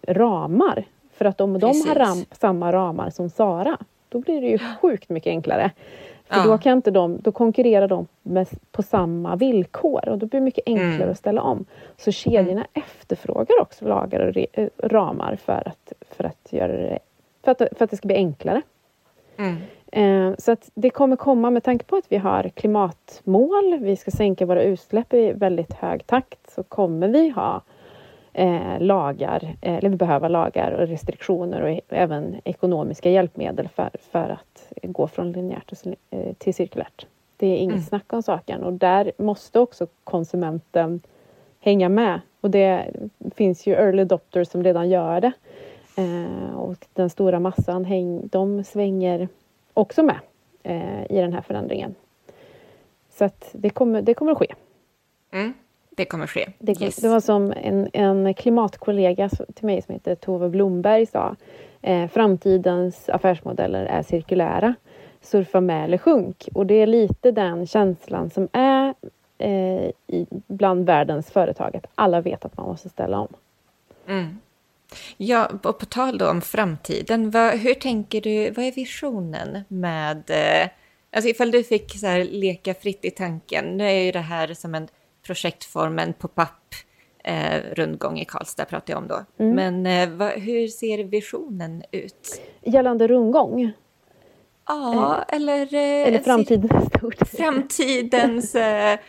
ramar. 0.07 0.83
För 1.13 1.25
att 1.25 1.41
om 1.41 1.59
Precis. 1.59 1.83
de 1.83 1.89
har 1.89 1.95
ram, 1.95 2.25
samma 2.31 2.71
ramar 2.71 3.09
som 3.09 3.29
Sara, 3.29 3.77
då 4.09 4.19
blir 4.19 4.41
det 4.41 4.47
ju 4.47 4.59
sjukt 4.81 5.09
mycket 5.09 5.31
enklare. 5.31 5.71
För 6.29 6.37
ja. 6.39 6.45
då, 6.45 6.57
kan 6.57 6.73
inte 6.73 6.91
de, 6.91 7.19
då 7.21 7.31
konkurrerar 7.31 7.87
de 7.87 8.07
med, 8.23 8.47
på 8.71 8.83
samma 8.83 9.35
villkor 9.35 10.09
och 10.09 10.17
då 10.17 10.25
blir 10.25 10.39
det 10.39 10.43
mycket 10.45 10.63
enklare 10.65 10.95
mm. 10.95 11.11
att 11.11 11.17
ställa 11.17 11.41
om. 11.41 11.65
Så 11.97 12.11
kedjorna 12.11 12.51
mm. 12.51 12.65
efterfrågar 12.73 13.61
också 13.61 13.85
lagar 13.85 14.19
och 14.19 14.33
re, 14.33 14.45
eh, 14.53 14.69
ramar 14.77 15.35
för 15.35 15.67
att, 15.67 15.93
för, 16.11 16.23
att 16.23 16.47
göra 16.53 16.71
det, 16.71 16.99
för, 17.43 17.51
att, 17.51 17.57
för 17.57 17.83
att 17.83 17.91
det 17.91 17.97
ska 17.97 18.07
bli 18.07 18.15
enklare. 18.15 18.61
Mm. 19.37 19.57
Eh, 19.91 20.35
så 20.37 20.51
att 20.51 20.69
det 20.73 20.89
kommer 20.89 21.15
komma 21.15 21.49
med 21.49 21.63
tanke 21.63 21.85
på 21.85 21.95
att 21.95 22.05
vi 22.09 22.17
har 22.17 22.49
klimatmål, 22.49 23.79
vi 23.79 23.95
ska 23.95 24.11
sänka 24.11 24.45
våra 24.45 24.63
utsläpp 24.63 25.13
i 25.13 25.33
väldigt 25.33 25.73
hög 25.73 26.07
takt, 26.07 26.51
så 26.51 26.63
kommer 26.63 27.07
vi 27.07 27.29
ha 27.29 27.61
eh, 28.39 28.79
lagar, 28.79 29.55
eh, 29.61 29.73
eller 29.75 29.89
vi 29.89 29.95
behöver 29.95 30.29
lagar 30.29 30.71
och 30.71 30.87
restriktioner 30.87 31.61
och 31.61 31.97
även 31.97 32.35
ekonomiska 32.43 33.09
hjälpmedel 33.09 33.67
för, 33.67 33.89
för 34.11 34.29
att 34.29 34.73
gå 34.83 35.07
från 35.07 35.31
linjärt 35.31 35.81
till, 35.81 35.95
eh, 36.09 36.33
till 36.33 36.53
cirkulärt. 36.53 37.05
Det 37.37 37.47
är 37.47 37.57
inget 37.57 37.73
mm. 37.73 37.85
snack 37.85 38.13
om 38.13 38.23
saken 38.23 38.63
och 38.63 38.73
där 38.73 39.11
måste 39.17 39.59
också 39.59 39.87
konsumenten 40.03 41.01
hänga 41.59 41.89
med. 41.89 42.21
Och 42.41 42.51
det 42.51 42.85
finns 43.35 43.67
ju 43.67 43.73
early 43.73 44.01
adopters 44.01 44.47
som 44.47 44.63
redan 44.63 44.89
gör 44.89 45.21
det. 45.21 45.31
Eh, 45.97 46.55
och 46.55 46.87
den 46.93 47.09
stora 47.09 47.39
massan, 47.39 47.85
häng, 47.85 48.27
de 48.27 48.63
svänger 48.63 49.27
också 49.73 50.03
med 50.03 50.19
eh, 50.63 51.11
i 51.11 51.21
den 51.21 51.33
här 51.33 51.41
förändringen. 51.41 51.95
Så 53.09 53.25
att 53.25 53.49
det 53.51 53.69
kommer, 53.69 54.01
det 54.01 54.13
kommer 54.13 54.31
att 54.31 54.37
ske. 54.37 54.55
Mm 55.31 55.53
det 55.99 56.05
kommer 56.05 56.27
ske. 56.27 56.49
Det, 56.59 56.81
yes. 56.81 56.95
det 56.95 57.09
var 57.09 57.19
som 57.19 57.53
en, 57.57 57.89
en 57.93 58.33
klimatkollega 58.33 59.29
till 59.29 59.65
mig 59.65 59.81
som 59.81 59.93
heter 59.93 60.15
Tove 60.15 60.49
Blomberg 60.49 61.05
sa. 61.05 61.35
Eh, 61.81 62.07
framtidens 62.07 63.09
affärsmodeller 63.09 63.85
är 63.85 64.03
cirkulära. 64.03 64.75
Surfa 65.21 65.61
med 65.61 65.85
eller 65.85 65.97
sjunk. 65.97 66.49
Och 66.53 66.65
det 66.65 66.73
är 66.73 66.87
lite 66.87 67.31
den 67.31 67.67
känslan 67.67 68.29
som 68.29 68.47
är 68.51 68.93
eh, 69.37 69.91
i, 70.07 70.27
bland 70.47 70.85
världens 70.85 71.31
företag. 71.31 71.75
Att 71.75 71.87
alla 71.95 72.21
vet 72.21 72.45
att 72.45 72.57
man 72.57 72.67
måste 72.67 72.89
ställa 72.89 73.19
om. 73.19 73.33
Mm. 74.07 74.39
Ja, 75.17 75.51
och 75.63 75.79
på 75.79 75.85
tal 75.85 76.17
då 76.17 76.29
om 76.29 76.41
framtiden. 76.41 77.31
Vad, 77.31 77.53
hur 77.53 77.73
tänker 77.73 78.21
du, 78.21 78.51
vad 78.51 78.65
är 78.65 78.71
visionen 78.71 79.63
med... 79.67 80.29
Eh, 80.29 80.69
alltså 81.11 81.29
ifall 81.29 81.51
du 81.51 81.63
fick 81.63 81.99
så 81.99 82.07
här, 82.07 82.23
leka 82.23 82.73
fritt 82.73 83.05
i 83.05 83.11
tanken. 83.11 83.77
Nu 83.77 83.83
är 83.83 84.01
ju 84.03 84.11
det 84.11 84.19
här 84.19 84.53
som 84.53 84.75
en 84.75 84.87
projektformen 85.29 86.13
pop-up 86.13 86.75
eh, 87.23 87.61
rundgång 87.71 88.19
i 88.19 88.25
Karlstad 88.25 88.65
pratar 88.65 88.93
jag 88.93 88.97
om 89.01 89.07
då. 89.07 89.25
Mm. 89.39 89.55
Men 89.55 89.85
eh, 89.85 90.17
va, 90.17 90.29
hur 90.29 90.67
ser 90.67 91.03
visionen 91.03 91.83
ut? 91.91 92.41
Gällande 92.61 93.07
rundgång? 93.07 93.71
Ja, 94.67 95.25
eh, 95.29 95.35
eller... 95.35 95.73
Eh, 95.73 96.07
eller 96.07 96.19
framtiden 96.19 96.81
stort. 96.81 97.27
Framtidens 97.27 98.55
eh, 98.55 98.99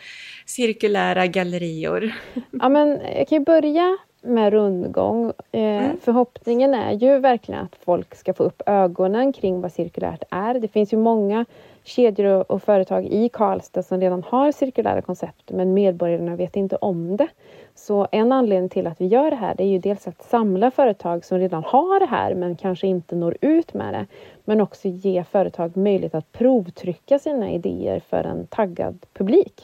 cirkulära 0.45 1.27
gallerior. 1.27 2.11
ja, 2.51 2.69
men 2.69 2.89
jag 2.89 3.27
kan 3.27 3.37
ju 3.37 3.45
börja 3.45 3.97
med 4.21 4.53
rundgång. 4.53 5.25
Eh, 5.51 5.61
mm. 5.61 5.97
Förhoppningen 6.01 6.73
är 6.73 6.91
ju 6.91 7.19
verkligen 7.19 7.61
att 7.61 7.75
folk 7.75 8.15
ska 8.15 8.33
få 8.33 8.43
upp 8.43 8.61
ögonen 8.65 9.33
kring 9.33 9.61
vad 9.61 9.71
cirkulärt 9.71 10.23
är. 10.29 10.53
Det 10.53 10.67
finns 10.67 10.93
ju 10.93 10.97
många 10.97 11.45
kedjor 11.83 12.51
och 12.51 12.63
företag 12.63 13.05
i 13.05 13.29
Karlstad 13.29 13.83
som 13.83 14.01
redan 14.01 14.23
har 14.23 14.51
cirkulära 14.51 15.01
koncept 15.01 15.51
men 15.51 15.73
medborgarna 15.73 16.35
vet 16.35 16.55
inte 16.55 16.75
om 16.75 17.17
det. 17.17 17.27
Så 17.75 18.07
en 18.11 18.31
anledning 18.31 18.69
till 18.69 18.87
att 18.87 19.01
vi 19.01 19.07
gör 19.07 19.29
det 19.29 19.35
här 19.35 19.55
det 19.55 19.63
är 19.63 19.67
ju 19.67 19.79
dels 19.79 20.07
att 20.07 20.23
samla 20.23 20.71
företag 20.71 21.25
som 21.25 21.37
redan 21.37 21.63
har 21.63 21.99
det 21.99 22.05
här 22.05 22.35
men 22.35 22.55
kanske 22.55 22.87
inte 22.87 23.15
når 23.15 23.37
ut 23.41 23.73
med 23.73 23.93
det. 23.93 24.05
Men 24.45 24.61
också 24.61 24.87
ge 24.87 25.23
företag 25.23 25.77
möjlighet 25.77 26.15
att 26.15 26.31
provtrycka 26.31 27.19
sina 27.19 27.51
idéer 27.51 27.99
för 27.99 28.23
en 28.23 28.47
taggad 28.47 29.05
publik. 29.13 29.61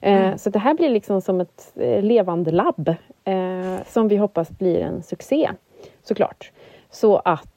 Eh, 0.00 0.26
mm. 0.26 0.38
Så 0.38 0.50
det 0.50 0.58
här 0.58 0.74
blir 0.74 0.90
liksom 0.90 1.20
som 1.20 1.40
ett 1.40 1.72
eh, 1.76 2.02
levande 2.02 2.50
labb 2.50 2.88
eh, 3.24 3.76
som 3.86 4.08
vi 4.08 4.16
hoppas 4.16 4.50
blir 4.50 4.80
en 4.80 5.02
succé 5.02 5.50
såklart. 6.02 6.52
Så 6.90 7.16
att 7.16 7.48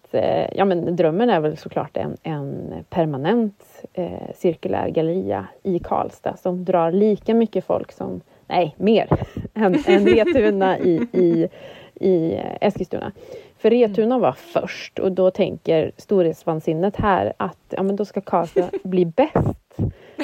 ja 0.51 0.65
men 0.65 0.95
drömmen 0.95 1.29
är 1.29 1.39
väl 1.39 1.57
såklart 1.57 1.97
en, 1.97 2.17
en 2.23 2.73
permanent 2.89 3.63
eh, 3.93 4.31
cirkulär 4.35 4.89
galleria 4.89 5.47
i 5.63 5.79
Karlstad 5.79 6.37
som 6.37 6.65
drar 6.65 6.91
lika 6.91 7.33
mycket 7.33 7.65
folk 7.65 7.91
som, 7.91 8.21
nej 8.47 8.75
mer, 8.77 9.27
än, 9.53 9.75
än 9.87 10.07
Retuna 10.07 10.79
i, 10.79 11.07
i, 11.13 11.49
i 11.95 12.41
Eskilstuna. 12.61 13.11
För 13.57 13.69
Retuna 13.69 14.19
var 14.19 14.31
först 14.31 14.99
och 14.99 15.11
då 15.11 15.31
tänker 15.31 15.91
storhetsvansinnet 15.97 16.95
här 16.95 17.33
att 17.37 17.57
ja, 17.69 17.83
men 17.83 17.95
då 17.95 18.05
ska 18.05 18.21
Karlstad 18.21 18.69
bli 18.83 19.05
bäst. 19.05 19.77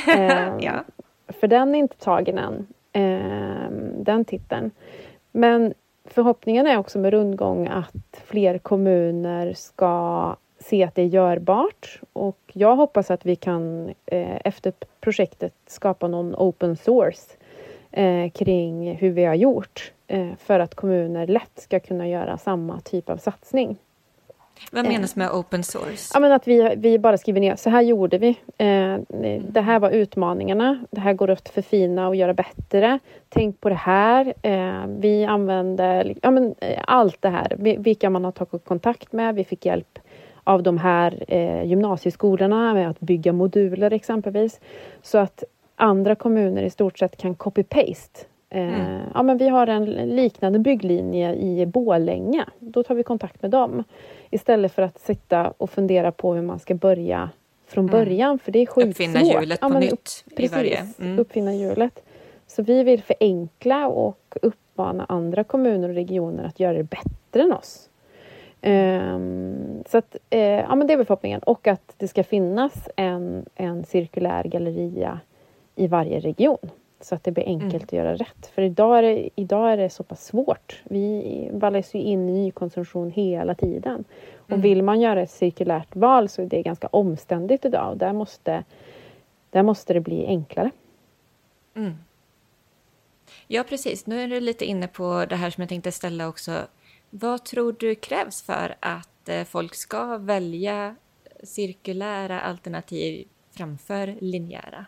Eh, 0.07 0.55
ja. 0.59 0.83
För 1.27 1.47
den 1.47 1.75
är 1.75 1.79
inte 1.79 1.97
tagen 1.97 2.37
än, 2.37 2.67
eh, 2.93 3.71
den 4.03 4.25
titeln. 4.25 4.71
Men 5.31 5.73
förhoppningen 6.05 6.67
är 6.67 6.77
också 6.77 6.99
med 6.99 7.11
rundgång 7.11 7.67
att 7.67 8.21
fler 8.25 8.57
kommuner 8.57 9.53
ska 9.53 10.35
se 10.59 10.83
att 10.83 10.95
det 10.95 11.01
är 11.01 11.05
görbart 11.05 11.99
och 12.13 12.39
jag 12.53 12.75
hoppas 12.75 13.11
att 13.11 13.25
vi 13.25 13.35
kan 13.35 13.93
eh, 14.05 14.37
efter 14.45 14.73
projektet 14.99 15.53
skapa 15.67 16.07
någon 16.07 16.35
open 16.35 16.77
source 16.77 17.37
eh, 17.91 18.31
kring 18.31 18.95
hur 18.95 19.09
vi 19.09 19.25
har 19.25 19.35
gjort 19.35 19.91
eh, 20.07 20.27
för 20.39 20.59
att 20.59 20.75
kommuner 20.75 21.27
lätt 21.27 21.59
ska 21.59 21.79
kunna 21.79 22.07
göra 22.07 22.37
samma 22.37 22.79
typ 22.79 23.09
av 23.09 23.17
satsning. 23.17 23.77
Vad 24.71 24.87
menas 24.87 25.15
med 25.15 25.31
open 25.31 25.63
source? 25.63 26.11
Ja, 26.13 26.19
men 26.19 26.31
att 26.31 26.47
vi, 26.47 26.75
vi 26.77 26.99
bara 26.99 27.17
skriver 27.17 27.39
ner, 27.39 27.55
så 27.55 27.69
här 27.69 27.81
gjorde 27.81 28.17
vi. 28.17 28.35
det 29.47 29.61
här 29.61 29.79
var 29.79 29.89
utmaningarna. 29.89 30.85
Det 30.91 31.01
här 31.01 31.13
går 31.13 31.29
att 31.29 31.49
förfina 31.49 32.07
och 32.07 32.15
göra 32.15 32.33
bättre. 32.33 32.99
Tänk 33.29 33.61
på 33.61 33.69
det 33.69 33.75
här. 33.75 34.33
vi 34.99 35.25
använde 35.25 36.13
ja, 36.21 36.31
men, 36.31 36.55
allt 36.87 37.21
det 37.21 37.29
här. 37.29 37.55
Vilka 37.57 38.09
man 38.09 38.25
har 38.25 38.31
tagit 38.31 38.65
kontakt 38.65 39.13
med. 39.13 39.35
Vi 39.35 39.43
fick 39.43 39.65
hjälp 39.65 39.99
av 40.43 40.63
de 40.63 40.77
här 40.77 41.23
eh, 41.27 41.63
gymnasieskolorna 41.63 42.73
med 42.73 42.89
att 42.89 42.99
bygga 42.99 43.33
moduler 43.33 43.93
exempelvis. 43.93 44.59
Så 45.01 45.17
att 45.17 45.43
andra 45.81 46.15
kommuner 46.15 46.63
i 46.63 46.69
stort 46.69 46.99
sett 46.99 47.17
kan 47.17 47.35
copy-paste. 47.35 48.25
Eh, 48.49 48.61
mm. 48.61 49.01
Ja, 49.13 49.23
men 49.23 49.37
vi 49.37 49.47
har 49.47 49.67
en 49.67 49.85
liknande 49.85 50.59
bygglinje 50.59 51.35
i 51.35 51.65
Bålänge. 51.65 52.45
Då 52.59 52.83
tar 52.83 52.95
vi 52.95 53.03
kontakt 53.03 53.41
med 53.41 53.51
dem. 53.51 53.83
Istället 54.29 54.71
för 54.71 54.81
att 54.81 54.99
sitta 54.99 55.53
och 55.57 55.69
fundera 55.69 56.11
på 56.11 56.33
hur 56.33 56.41
man 56.41 56.59
ska 56.59 56.75
börja 56.75 57.29
från 57.67 57.89
mm. 57.89 57.91
början. 57.91 58.29
Mm. 58.29 58.39
För 58.39 58.51
det 58.51 58.59
är 58.59 58.65
skitsvårt. 58.65 58.89
Uppfinna 58.89 59.21
hjulet 59.21 59.59
på 59.59 59.67
ja, 59.73 59.79
nytt. 59.79 59.93
Upp, 59.93 60.35
precis, 60.35 60.51
i 60.51 60.55
varje. 60.55 60.85
Mm. 60.99 61.19
Uppfinna 61.19 61.53
hjulet. 61.53 62.03
Så 62.47 62.63
vi 62.63 62.83
vill 62.83 63.03
förenkla 63.03 63.87
och 63.87 64.35
uppmana 64.41 65.05
andra 65.09 65.43
kommuner 65.43 65.89
och 65.89 65.95
regioner 65.95 66.43
att 66.43 66.59
göra 66.59 66.73
det 66.73 66.83
bättre 66.83 67.41
än 67.41 67.53
oss. 67.53 67.89
Um, 68.61 69.83
så 69.85 69.97
att, 69.97 70.15
uh, 70.35 70.39
ja 70.39 70.75
men 70.75 70.87
det 70.87 70.93
är 70.93 70.97
förhoppningen. 70.97 71.39
Och 71.43 71.67
att 71.67 71.93
det 71.97 72.07
ska 72.07 72.23
finnas 72.23 72.89
en, 72.95 73.45
en 73.55 73.83
cirkulär 73.83 74.43
galleria 74.43 75.19
i 75.75 75.87
varje 75.87 76.19
region. 76.19 76.69
Så 76.99 77.15
att 77.15 77.23
det 77.23 77.31
blir 77.31 77.43
enkelt 77.43 77.73
mm. 77.73 77.83
att 77.83 77.93
göra 77.93 78.15
rätt. 78.15 78.47
För 78.55 78.61
idag 78.61 78.97
är, 78.97 79.01
det, 79.01 79.29
idag 79.35 79.71
är 79.73 79.77
det 79.77 79.89
så 79.89 80.03
pass 80.03 80.25
svårt. 80.25 80.81
Vi 80.83 81.49
vallas 81.53 81.95
ju 81.95 81.99
in 81.99 82.29
i 82.29 82.31
nykonsumtion 82.31 83.11
hela 83.11 83.55
tiden. 83.55 84.03
Och 84.35 84.49
mm. 84.51 84.61
vill 84.61 84.83
man 84.83 85.01
göra 85.01 85.21
ett 85.21 85.31
cirkulärt 85.31 85.95
val 85.95 86.29
så 86.29 86.41
är 86.41 86.45
det 86.45 86.61
ganska 86.61 86.87
omständigt 86.87 87.65
idag. 87.65 87.91
Och 87.91 87.97
där 87.97 88.13
måste, 88.13 88.63
där 89.49 89.63
måste 89.63 89.93
det 89.93 89.99
bli 89.99 90.25
enklare. 90.25 90.71
Mm. 91.75 91.93
Ja 93.47 93.63
precis, 93.63 94.05
nu 94.05 94.21
är 94.21 94.27
du 94.27 94.39
lite 94.39 94.65
inne 94.65 94.87
på 94.87 95.25
det 95.29 95.35
här 95.35 95.49
som 95.49 95.61
jag 95.61 95.69
tänkte 95.69 95.91
ställa 95.91 96.27
också 96.27 96.51
vad 97.09 97.45
tror 97.45 97.75
du 97.79 97.95
krävs 97.95 98.41
för 98.41 98.75
att 98.79 99.29
eh, 99.29 99.43
folk 99.43 99.75
ska 99.75 100.17
välja 100.17 100.95
cirkulära 101.43 102.41
alternativ 102.41 103.27
framför 103.51 104.17
linjära? 104.21 104.85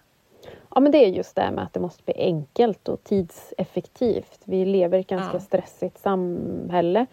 Ja, 0.75 0.79
men 0.79 0.91
det 0.91 1.06
är 1.06 1.10
just 1.10 1.36
det 1.36 1.51
med 1.51 1.63
att 1.63 1.73
det 1.73 1.79
måste 1.79 2.03
bli 2.03 2.13
enkelt 2.17 2.89
och 2.89 3.03
tidseffektivt. 3.03 4.39
Vi 4.43 4.65
lever 4.65 4.97
i 4.97 5.01
ett 5.01 5.08
ganska 5.08 5.34
ja. 5.38 5.39
stressigt 5.39 5.97
samhälle 5.97 7.06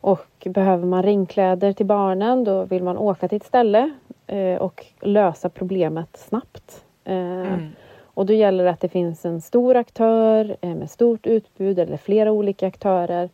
och 0.00 0.46
behöver 0.46 0.86
man 0.86 1.02
regnkläder 1.02 1.72
till 1.72 1.86
barnen 1.86 2.44
då 2.44 2.64
vill 2.64 2.82
man 2.82 2.98
åka 2.98 3.28
till 3.28 3.36
ett 3.36 3.44
ställe 3.44 3.90
eh, 4.26 4.56
och 4.56 4.86
lösa 5.00 5.48
problemet 5.48 6.16
snabbt. 6.16 6.84
Eh, 7.04 7.14
mm. 7.14 7.68
Och 8.04 8.26
då 8.26 8.32
gäller 8.32 8.64
det 8.64 8.70
att 8.70 8.80
det 8.80 8.88
finns 8.88 9.24
en 9.24 9.40
stor 9.40 9.76
aktör 9.76 10.56
med 10.60 10.90
stort 10.90 11.26
utbud 11.26 11.78
eller 11.78 11.96
flera 11.96 12.32
olika 12.32 12.66
aktörer 12.66 13.30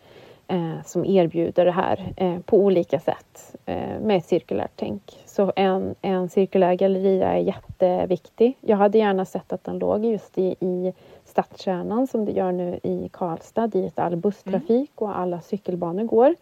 eh, 0.49 0.83
som 0.85 1.05
erbjuder 1.05 1.65
det 1.65 1.71
här 1.71 2.13
eh, 2.17 2.39
på 2.39 2.59
olika 2.59 3.01
sätt 3.01 3.57
eh, 3.67 4.01
med 4.01 4.17
ett 4.17 4.27
cirkulärt 4.27 4.73
tänk. 4.77 5.03
Så 5.37 5.53
en, 5.57 5.95
en 6.03 6.29
cirkulär 6.29 6.75
galleria 6.75 7.33
är 7.33 7.39
jätteviktig. 7.39 8.57
Jag 8.61 8.77
hade 8.77 8.99
gärna 8.99 9.25
sett 9.25 9.53
att 9.53 9.65
den 9.65 9.79
låg 9.79 10.05
just 10.05 10.39
i, 10.39 10.57
i 10.61 10.93
stadskärnan 11.25 12.07
som 12.07 12.25
det 12.25 12.33
gör 12.33 12.53
nu 12.53 12.81
i 12.83 13.09
Karlstad 13.13 13.67
dit 13.67 13.99
all 13.99 14.17
busstrafik 14.17 14.71
mm. 14.71 14.87
och 14.95 15.19
alla 15.19 15.41
cykelbanor 15.41 16.05
går. 16.05 16.35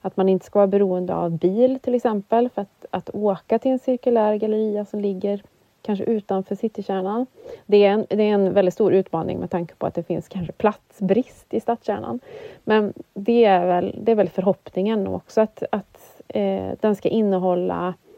Att 0.00 0.16
man 0.16 0.28
inte 0.28 0.46
ska 0.46 0.58
vara 0.58 0.66
beroende 0.66 1.14
av 1.14 1.30
bil 1.30 1.78
till 1.82 1.94
exempel 1.94 2.48
för 2.48 2.62
att, 2.62 2.86
att 2.90 3.10
åka 3.12 3.58
till 3.58 3.70
en 3.70 3.78
cirkulär 3.78 4.36
galleria 4.36 4.84
som 4.84 5.00
ligger 5.00 5.42
kanske 5.82 6.04
utanför 6.04 6.54
citykärnan. 6.54 7.26
Det 7.66 7.84
är, 7.84 7.90
en, 7.90 8.06
det 8.08 8.22
är 8.22 8.34
en 8.34 8.52
väldigt 8.52 8.74
stor 8.74 8.92
utmaning 8.92 9.38
med 9.38 9.50
tanke 9.50 9.74
på 9.74 9.86
att 9.86 9.94
det 9.94 10.02
finns 10.02 10.28
kanske 10.28 10.52
platsbrist 10.52 11.54
i 11.54 11.60
stadskärnan. 11.60 12.20
Men 12.64 12.92
det 13.14 13.44
är 13.44 13.66
väl, 13.66 13.98
det 14.02 14.12
är 14.12 14.16
väl 14.16 14.28
förhoppningen 14.28 15.06
också 15.06 15.40
att, 15.40 15.62
att 15.70 16.22
eh, 16.28 16.70
den 16.80 16.96
ska 16.96 17.08
innehålla 17.08 17.88
eh, 17.88 18.11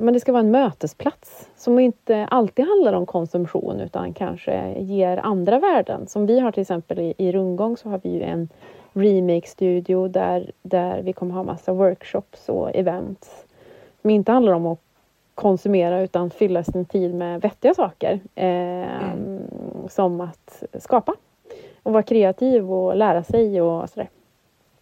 men 0.00 0.12
det 0.12 0.20
ska 0.20 0.32
vara 0.32 0.40
en 0.40 0.50
mötesplats 0.50 1.48
som 1.56 1.78
inte 1.78 2.26
alltid 2.30 2.64
handlar 2.64 2.92
om 2.92 3.06
konsumtion 3.06 3.80
utan 3.80 4.12
kanske 4.12 4.74
ger 4.78 5.16
andra 5.16 5.58
värden. 5.58 6.06
Som 6.06 6.26
vi 6.26 6.40
har 6.40 6.52
till 6.52 6.60
exempel 6.60 6.98
i, 6.98 7.14
i 7.18 7.32
Rundgång 7.32 7.76
så 7.76 7.88
har 7.88 8.00
vi 8.02 8.10
ju 8.10 8.22
en 8.22 8.48
remake-studio 8.92 10.08
där, 10.08 10.50
där 10.62 11.02
vi 11.02 11.12
kommer 11.12 11.34
ha 11.34 11.42
massa 11.42 11.72
workshops 11.72 12.48
och 12.48 12.70
events 12.76 13.44
som 14.02 14.10
inte 14.10 14.32
handlar 14.32 14.52
om 14.52 14.66
att 14.66 14.78
konsumera 15.34 16.02
utan 16.02 16.30
fylla 16.30 16.64
sin 16.64 16.84
tid 16.84 17.14
med 17.14 17.40
vettiga 17.40 17.74
saker. 17.74 18.20
Eh, 18.34 19.02
mm. 19.12 19.42
Som 19.88 20.20
att 20.20 20.62
skapa 20.78 21.14
och 21.82 21.92
vara 21.92 22.02
kreativ 22.02 22.72
och 22.72 22.96
lära 22.96 23.22
sig 23.22 23.62
och 23.62 23.90
sådär. 23.90 24.08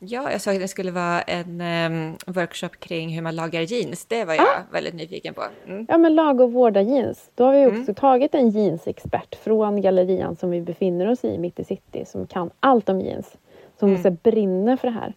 Ja, 0.09 0.33
jag 0.33 0.40
sa 0.40 0.53
att 0.53 0.61
det 0.61 0.69
skulle 0.69 0.90
vara 0.90 1.23
en 1.23 1.61
um, 1.61 2.16
workshop 2.27 2.69
kring 2.69 3.09
hur 3.09 3.23
man 3.23 3.37
lagar 3.37 3.61
jeans. 3.61 4.07
Det 4.07 4.25
var 4.25 4.35
jag 4.35 4.45
ah. 4.45 4.62
väldigt 4.73 4.95
nyfiken 4.95 5.35
på. 5.35 5.42
Mm. 5.66 5.87
Ja, 5.88 5.99
men 5.99 6.14
laga 6.14 6.45
och 6.45 6.53
vårda 6.53 6.81
jeans. 6.81 7.31
Då 7.35 7.45
har 7.45 7.53
vi 7.53 7.66
också 7.66 7.77
mm. 7.77 7.95
tagit 7.95 8.35
en 8.35 8.51
jeansexpert 8.51 9.35
från 9.35 9.81
gallerian 9.81 10.37
som 10.37 10.51
vi 10.51 10.61
befinner 10.61 11.11
oss 11.11 11.25
i 11.25 11.38
mitt 11.38 11.61
i 11.61 11.64
city 11.64 12.05
som 12.07 12.27
kan 12.27 12.51
allt 12.61 12.88
om 12.88 13.01
jeans. 13.01 13.37
Som 13.79 13.95
mm. 13.95 14.16
brinner 14.23 14.77
för 14.77 14.88
det 14.88 14.95
här 14.95 15.12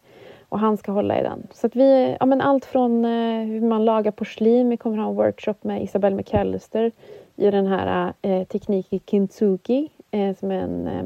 och 0.49 0.59
han 0.59 0.77
ska 0.77 0.91
hålla 0.91 1.19
i 1.19 1.23
den. 1.23 1.47
Så 1.53 1.67
att 1.67 1.75
vi, 1.75 2.15
ja 2.19 2.25
men 2.25 2.41
allt 2.41 2.65
från 2.65 3.05
eh, 3.05 3.45
hur 3.45 3.61
man 3.61 3.85
lagar 3.85 4.11
porslin, 4.11 4.69
vi 4.69 4.77
kommer 4.77 4.97
ha 4.97 5.09
en 5.09 5.15
workshop 5.15 5.55
med 5.61 5.83
Isabelle 5.83 6.15
McAllister 6.15 6.91
i 7.35 7.51
den 7.51 7.67
här 7.67 8.13
eh, 8.21 8.43
teknik 8.43 9.03
kintsugi 9.05 9.89
eh, 10.11 10.35
som 10.35 10.51
är 10.51 10.55
en, 10.55 10.87
eh, 10.87 11.03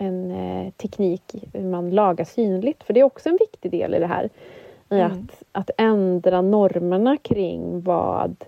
en 0.00 0.30
eh, 0.30 0.70
teknik 0.70 1.22
hur 1.52 1.64
man 1.64 1.90
lagar 1.90 2.24
synligt. 2.24 2.84
För 2.84 2.94
det 2.94 3.00
är 3.00 3.04
också 3.04 3.28
en 3.28 3.38
viktig 3.40 3.70
del 3.70 3.94
i 3.94 3.98
det 3.98 4.06
här. 4.06 4.24
I 4.90 4.94
mm. 4.94 5.06
att, 5.12 5.42
att 5.52 5.70
ändra 5.78 6.42
normerna 6.42 7.16
kring 7.16 7.80
vad 7.80 8.44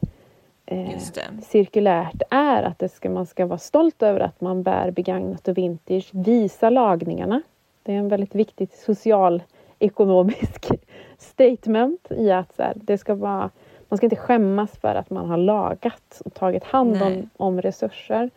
eh, 0.67 0.99
cirkulärt 1.43 2.23
är 2.31 2.63
att 2.63 2.79
det 2.79 2.89
ska, 2.89 3.11
man 3.11 3.27
ska 3.27 3.47
vara 3.47 3.59
stolt 3.59 4.03
över 4.03 4.21
att 4.21 4.41
man 4.41 4.63
bär 4.63 4.91
begagnat 4.91 5.49
och 5.49 5.59
vintage. 5.59 6.11
Visa 6.13 6.71
lagningarna. 6.71 7.43
Det 7.83 7.93
är 7.93 7.99
en 7.99 8.09
väldigt 8.09 8.35
viktig 8.35 8.69
social 8.73 9.43
ekonomisk 9.79 10.71
statement 11.19 12.13
i 12.13 12.31
att 12.31 12.55
så 12.55 12.63
här, 12.63 12.73
det 12.77 12.99
ska 12.99 13.15
vara, 13.15 13.51
man 13.89 13.97
ska 13.97 14.07
inte 14.07 14.17
skämmas 14.17 14.71
för 14.77 14.95
att 14.95 15.11
man 15.11 15.31
har 15.31 15.37
lagat 15.37 16.23
och 16.25 16.35
tagit 16.35 16.65
hand 16.65 16.93
Nej. 16.93 17.03
om, 17.03 17.31
om 17.47 17.63
resurser. 17.63 18.31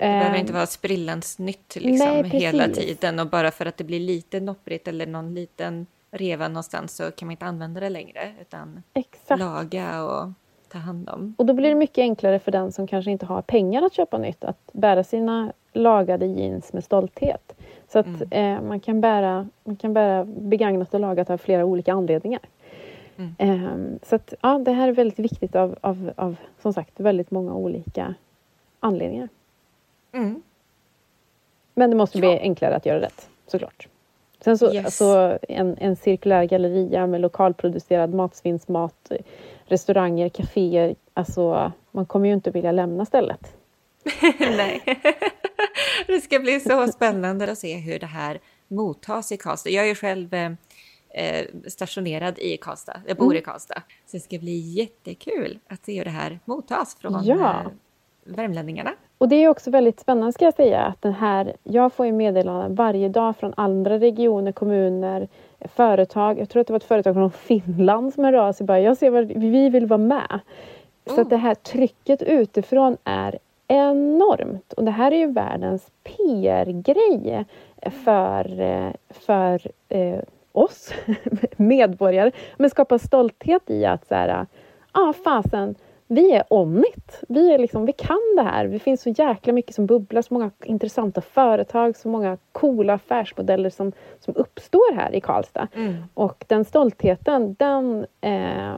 Det 0.00 0.06
behöver 0.06 0.34
Eh, 0.34 0.40
inte 0.40 0.52
vara 0.52 0.66
sprillans 0.66 1.38
nytt 1.38 1.76
liksom, 1.76 2.08
Nej, 2.08 2.22
hela 2.24 2.68
tiden 2.68 3.18
och 3.18 3.26
bara 3.26 3.50
för 3.50 3.66
att 3.66 3.76
det 3.76 3.84
blir 3.84 4.00
lite 4.00 4.40
nopprigt 4.40 4.88
eller 4.88 5.06
någon 5.06 5.34
liten 5.34 5.86
reva 6.10 6.48
någonstans 6.48 6.96
så 6.96 7.10
kan 7.10 7.26
man 7.26 7.30
inte 7.30 7.44
använda 7.44 7.80
det 7.80 7.88
längre 7.88 8.32
utan 8.40 8.82
Exakt. 8.94 9.40
laga 9.40 10.04
och 10.04 10.28
ta 10.68 10.78
hand 10.78 11.08
om. 11.08 11.34
Och 11.38 11.46
då 11.46 11.54
blir 11.54 11.68
det 11.68 11.74
mycket 11.74 12.02
enklare 12.02 12.38
för 12.38 12.52
den 12.52 12.72
som 12.72 12.86
kanske 12.86 13.10
inte 13.10 13.26
har 13.26 13.42
pengar 13.42 13.82
att 13.82 13.92
köpa 13.94 14.18
nytt 14.18 14.44
att 14.44 14.70
bära 14.72 15.04
sina 15.04 15.52
lagade 15.72 16.26
jeans 16.26 16.72
med 16.72 16.84
stolthet. 16.84 17.52
Så 17.92 17.98
att 17.98 18.06
Mm. 18.06 18.28
eh, 18.30 18.62
man, 18.68 18.80
kan 18.80 19.00
bära, 19.00 19.48
man 19.64 19.76
kan 19.76 19.92
bära 19.94 20.24
begagnat 20.24 20.94
och 20.94 21.00
lagat 21.00 21.30
av 21.30 21.38
flera 21.38 21.64
olika 21.64 21.92
anledningar. 21.92 22.42
Mm. 23.16 23.34
Eh, 23.38 23.98
så 24.02 24.14
att 24.16 24.34
ja, 24.40 24.58
det 24.58 24.72
här 24.72 24.88
är 24.88 24.92
väldigt 24.92 25.18
viktigt 25.18 25.56
av, 25.56 25.78
av, 25.80 26.12
av 26.16 26.36
som 26.62 26.72
sagt 26.72 27.00
väldigt 27.00 27.30
många 27.30 27.54
olika 27.54 28.14
anledningar. 28.80 29.28
Mm. 30.12 30.42
Men 31.74 31.90
det 31.90 31.96
måste 31.96 32.18
bli 32.18 32.38
enklare 32.38 32.76
att 32.76 32.86
göra 32.86 33.00
rätt 33.00 33.28
såklart. 33.46 33.88
Sen 34.44 34.58
så 34.58 34.74
Yes. 34.74 34.84
alltså, 34.84 35.38
en, 35.48 35.76
en 35.78 35.96
cirkulär 35.96 36.44
galleria 36.44 37.06
med 37.06 37.20
lokalproducerad 37.20 38.14
matsvinnsmat, 38.14 39.12
restauranger, 39.64 40.28
kaféer. 40.28 40.94
Alltså 41.14 41.72
man 41.90 42.06
kommer 42.06 42.28
ju 42.28 42.34
inte 42.34 42.50
vilja 42.50 42.72
lämna 42.72 43.06
stället. 43.06 43.56
Nej. 44.38 44.82
det 46.06 46.20
ska 46.20 46.38
bli 46.38 46.60
så 46.60 46.86
spännande 46.86 47.52
att 47.52 47.58
se 47.58 47.76
hur 47.76 47.98
det 47.98 48.06
här 48.06 48.40
mottas 48.68 49.32
i 49.32 49.36
Karlstad. 49.36 49.70
Jag 49.70 49.84
är 49.84 49.88
ju 49.88 49.94
själv 49.94 50.34
eh, 50.34 50.52
eh, 51.10 51.46
stationerad 51.66 52.38
i 52.38 52.56
Karlstad. 52.56 53.00
Jag 53.06 53.16
bor 53.16 53.26
Mm. 53.26 53.36
i 53.36 53.40
Karlstad. 53.40 53.82
Så 54.06 54.16
det 54.16 54.20
ska 54.20 54.38
bli 54.38 54.58
jättekul 54.58 55.58
att 55.68 55.84
se 55.84 55.98
hur 55.98 56.04
det 56.04 56.10
här 56.10 56.40
mottas 56.44 56.94
från 57.00 57.24
Ja. 57.24 57.60
eh, 57.60 57.66
värmlänningarna. 58.24 58.94
Och 59.20 59.28
det 59.28 59.36
är 59.36 59.48
också 59.48 59.70
väldigt 59.70 60.00
spännande 60.00 60.32
ska 60.32 60.44
jag 60.44 60.54
säga 60.54 60.80
att 60.80 61.02
den 61.02 61.12
här, 61.12 61.52
jag 61.62 61.92
får 61.92 62.06
ju 62.06 62.12
meddelanden 62.12 62.74
varje 62.74 63.08
dag 63.08 63.36
från 63.36 63.54
andra 63.56 63.98
regioner, 63.98 64.52
kommuner, 64.52 65.28
företag. 65.60 66.38
Jag 66.38 66.48
tror 66.48 66.60
att 66.60 66.66
det 66.66 66.72
var 66.72 66.78
ett 66.78 66.84
företag 66.84 67.14
från 67.14 67.30
Finland 67.30 68.14
som 68.14 68.24
hörde 68.24 68.42
av 68.42 68.52
sig 68.52 68.66
bara, 68.66 68.80
jag 68.80 68.96
ser 68.96 69.10
vad 69.10 69.26
vi 69.26 69.68
vill 69.68 69.86
vara 69.86 69.98
med. 69.98 70.40
Så 71.06 71.14
Oh. 71.14 71.20
att 71.20 71.30
det 71.30 71.36
här 71.36 71.54
trycket 71.54 72.22
utifrån 72.22 72.96
är 73.04 73.38
enormt. 73.68 74.72
Och 74.72 74.84
det 74.84 74.90
här 74.90 75.12
är 75.12 75.16
ju 75.16 75.32
världens 75.32 75.90
PR-grej 76.04 77.44
för, 78.04 78.44
för 79.10 79.60
eh, 79.88 80.20
oss 80.52 80.92
medborgare. 81.56 82.30
Men 82.56 82.70
skapa 82.70 82.98
stolthet 82.98 83.70
i 83.70 83.84
att 83.84 84.08
så 84.08 84.14
här, 84.14 84.28
ja 84.28 84.46
ah, 84.92 85.12
fasen, 85.12 85.74
vi 86.12 86.32
är 86.32 86.44
on 86.48 86.84
it. 86.94 87.24
Vi, 87.28 87.54
är 87.54 87.58
liksom, 87.58 87.86
vi 87.86 87.92
kan 87.92 88.36
det 88.36 88.42
här. 88.42 88.64
Det 88.64 88.78
finns 88.78 89.02
så 89.02 89.10
jäkla 89.10 89.52
mycket 89.52 89.74
som 89.74 89.86
bubblar, 89.86 90.22
så 90.22 90.34
många 90.34 90.50
intressanta 90.64 91.20
företag, 91.20 91.96
så 91.96 92.08
många 92.08 92.38
coola 92.52 92.94
affärsmodeller 92.94 93.70
som, 93.70 93.92
som 94.20 94.34
uppstår 94.36 94.94
här 94.94 95.14
i 95.14 95.20
Karlstad. 95.20 95.68
Mm. 95.74 95.94
Och 96.14 96.44
den 96.48 96.64
stoltheten, 96.64 97.54
den, 97.58 98.06
eh, 98.20 98.76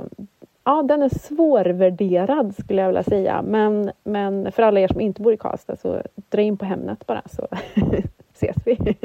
ja, 0.64 0.82
den 0.82 1.02
är 1.02 1.18
svårvärderad 1.18 2.54
skulle 2.58 2.82
jag 2.82 2.88
vilja 2.88 3.02
säga. 3.02 3.42
Men, 3.42 3.90
men 4.04 4.52
för 4.52 4.62
alla 4.62 4.80
er 4.80 4.88
som 4.88 5.00
inte 5.00 5.22
bor 5.22 5.32
i 5.32 5.36
Karlstad 5.36 5.76
så 5.76 6.02
dra 6.14 6.42
in 6.42 6.56
på 6.56 6.64
Hemnet 6.64 7.06
bara 7.06 7.22
så 7.26 7.48
ses 8.34 8.56
vi. 8.64 8.78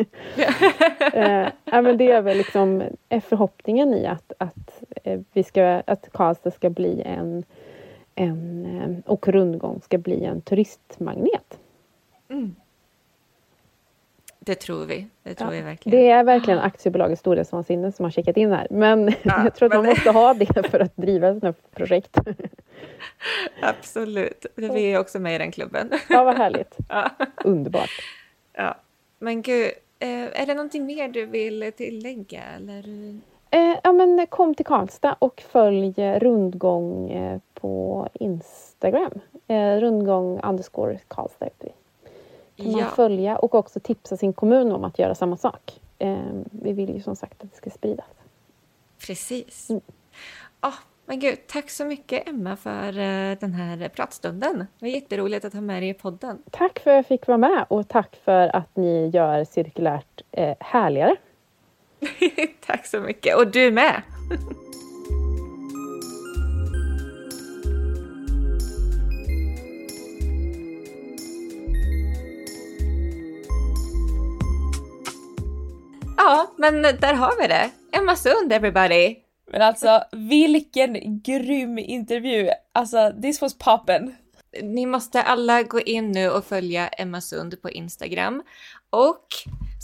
eh, 1.14 1.48
ja, 1.66 1.82
men 1.82 1.98
det 1.98 2.12
är 2.12 2.22
väl 2.22 2.38
liksom 2.38 2.84
är 3.10 3.20
förhoppningen 3.20 3.94
i 3.94 4.06
att, 4.06 4.32
att, 4.38 4.84
eh, 5.04 5.20
vi 5.34 5.44
ska, 5.44 5.82
att 5.86 6.10
Karlstad 6.12 6.52
ska 6.52 6.70
bli 6.70 7.02
en, 7.02 7.44
en 8.18 8.66
eh, 9.06 9.12
och 9.12 9.28
rundgång 9.28 9.82
ska 9.82 9.98
bli 9.98 10.24
en 10.26 10.42
turistmagnet. 10.42 11.60
Mm. 12.30 12.56
Det 14.40 14.56
tror 14.56 14.86
vi. 14.86 15.08
Det 15.24 15.34
tror 15.34 15.50
vi 15.52 15.62
verkligen. 15.62 16.00
Det 16.00 16.10
är 16.10 16.24
verkligen 16.24 16.60
aktiebolaget 16.60 17.20
Storhetsvansinne 17.20 17.92
som 17.92 18.04
har 18.04 18.12
checkat 18.12 18.38
in 18.38 18.52
här. 18.52 18.68
Men 18.70 19.08
Ja, 19.24 19.44
jag 19.44 19.56
tror 19.56 19.66
att 19.68 19.74
man 19.74 19.82
men- 19.84 19.90
måste 19.90 20.12
ha 20.12 20.34
det 20.34 20.64
för 20.64 20.80
att 20.80 20.98
driva 20.98 21.28
här 21.42 21.54
projekt. 21.72 22.18
Absolut. 23.62 24.46
Vi 24.56 24.94
är 24.94 25.00
också 25.00 25.20
med 25.20 25.36
i 25.36 25.38
den 25.38 25.52
klubben. 25.52 25.92
Ja, 26.10 26.24
vad 26.24 26.38
härligt. 26.38 26.78
ja. 26.90 27.10
Underbart. 27.44 27.90
ja. 28.54 28.76
Men 29.20 29.42
gud, 29.42 29.72
eh, 30.00 30.42
är 30.42 30.46
det 30.46 30.54
någonting 30.54 30.86
mer 30.86 31.08
du 31.08 31.26
vill 31.26 31.72
tillägga? 31.78 32.44
Eller? 32.56 32.84
Eh, 33.52 33.80
ja, 33.84 33.92
men 33.92 34.28
kom 34.28 34.56
till 34.56 34.66
Karlstad 34.66 35.16
och 35.20 35.44
följ 35.50 35.94
Rundgång 36.20 37.12
på 37.62 38.08
Instagram. 38.14 39.12
Eh, 39.48 39.76
rundgång 39.80 40.40
underscore 40.44 41.00
Karlstad 41.08 41.46
heter 41.46 41.66
vi. 42.56 42.64
kan 42.64 42.72
man 42.72 42.82
Ja, 42.82 42.88
följa 42.88 43.38
och 43.38 43.56
också 43.56 43.80
tipsa 43.80 44.18
sin 44.18 44.34
kommun 44.34 44.72
om 44.72 44.84
att 44.84 45.00
göra 45.00 45.16
samma 45.16 45.38
sak. 45.38 45.80
Eh, 46.00 46.18
vi 46.52 46.74
vill 46.74 46.96
ju 46.96 47.02
som 47.02 47.16
sagt 47.16 47.44
att 47.44 47.52
det 47.52 47.58
ska 47.58 47.70
spridas. 47.70 48.06
precis. 49.08 49.70
Mm. 49.70 49.82
Ah, 50.60 50.74
men 51.06 51.20
gud, 51.20 51.38
tack 51.48 51.70
så 51.70 51.86
mycket 51.86 52.28
Emma 52.30 52.56
för 52.56 52.88
eh, 52.88 53.38
den 53.40 53.54
här 53.54 53.90
pratstunden. 53.90 54.58
Det 54.58 54.86
var 54.86 54.88
jätteroligt 54.88 55.46
att 55.46 55.54
ha 55.54 55.62
med 55.62 55.82
dig 55.84 55.90
i 55.90 55.94
podden. 55.94 56.42
Tack 56.52 56.80
för 56.80 56.90
att 56.92 56.96
jag 56.96 57.06
fick 57.06 57.28
vara 57.28 57.38
med 57.38 57.66
och 57.70 57.88
tack 57.88 58.16
för 58.24 58.56
att 58.56 58.76
ni 58.76 59.08
gör 59.14 59.44
cirkulärt 59.44 60.22
eh, 60.32 60.58
härligare. 60.60 61.16
tack 62.66 62.86
så 62.86 63.00
mycket. 63.00 63.38
Och 63.38 63.48
du 63.52 63.72
med! 63.72 64.02
Ja, 76.28 76.48
men 76.58 76.82
där 76.82 77.14
har 77.14 77.42
vi 77.42 77.48
det. 77.48 77.70
Emma 77.92 78.16
Sund, 78.16 78.54
everybody! 78.54 79.16
Men 79.52 79.62
alltså 79.62 80.04
vilken 80.12 81.22
grym 81.22 81.78
intervju! 81.78 82.50
Alltså 82.74 83.14
this 83.22 83.42
was 83.42 83.58
poppen! 83.58 84.16
Ni 84.62 84.86
måste 84.86 85.22
alla 85.24 85.64
gå 85.64 85.82
in 85.82 86.12
nu 86.12 86.30
och 86.30 86.46
följa 86.46 86.88
Emma 86.88 87.22
Sund 87.22 87.62
på 87.62 87.70
Instagram. 87.70 88.44
Och 88.90 89.26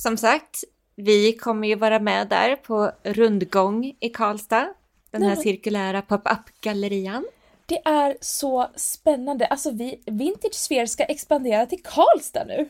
som 0.03 0.17
sagt, 0.17 0.63
vi 0.95 1.34
kommer 1.34 1.67
ju 1.67 1.75
vara 1.75 1.99
med 1.99 2.27
där 2.27 2.56
på 2.56 2.91
rundgång 3.03 3.95
i 3.99 4.10
Karlstad. 4.10 4.67
Den 5.12 5.21
här 5.21 5.29
Nej, 5.29 5.36
men- 5.36 5.43
cirkulära 5.43 6.01
pop-up-gallerian. 6.01 7.25
Det 7.65 7.82
är 7.86 8.17
så 8.21 8.67
spännande. 8.75 9.45
Alltså 9.45 9.71
vi, 9.71 10.03
Vintage 10.06 10.53
Sphere 10.56 10.88
ska 10.88 11.03
expandera 11.03 11.65
till 11.65 11.84
Karlstad 11.84 12.43
nu. 12.43 12.69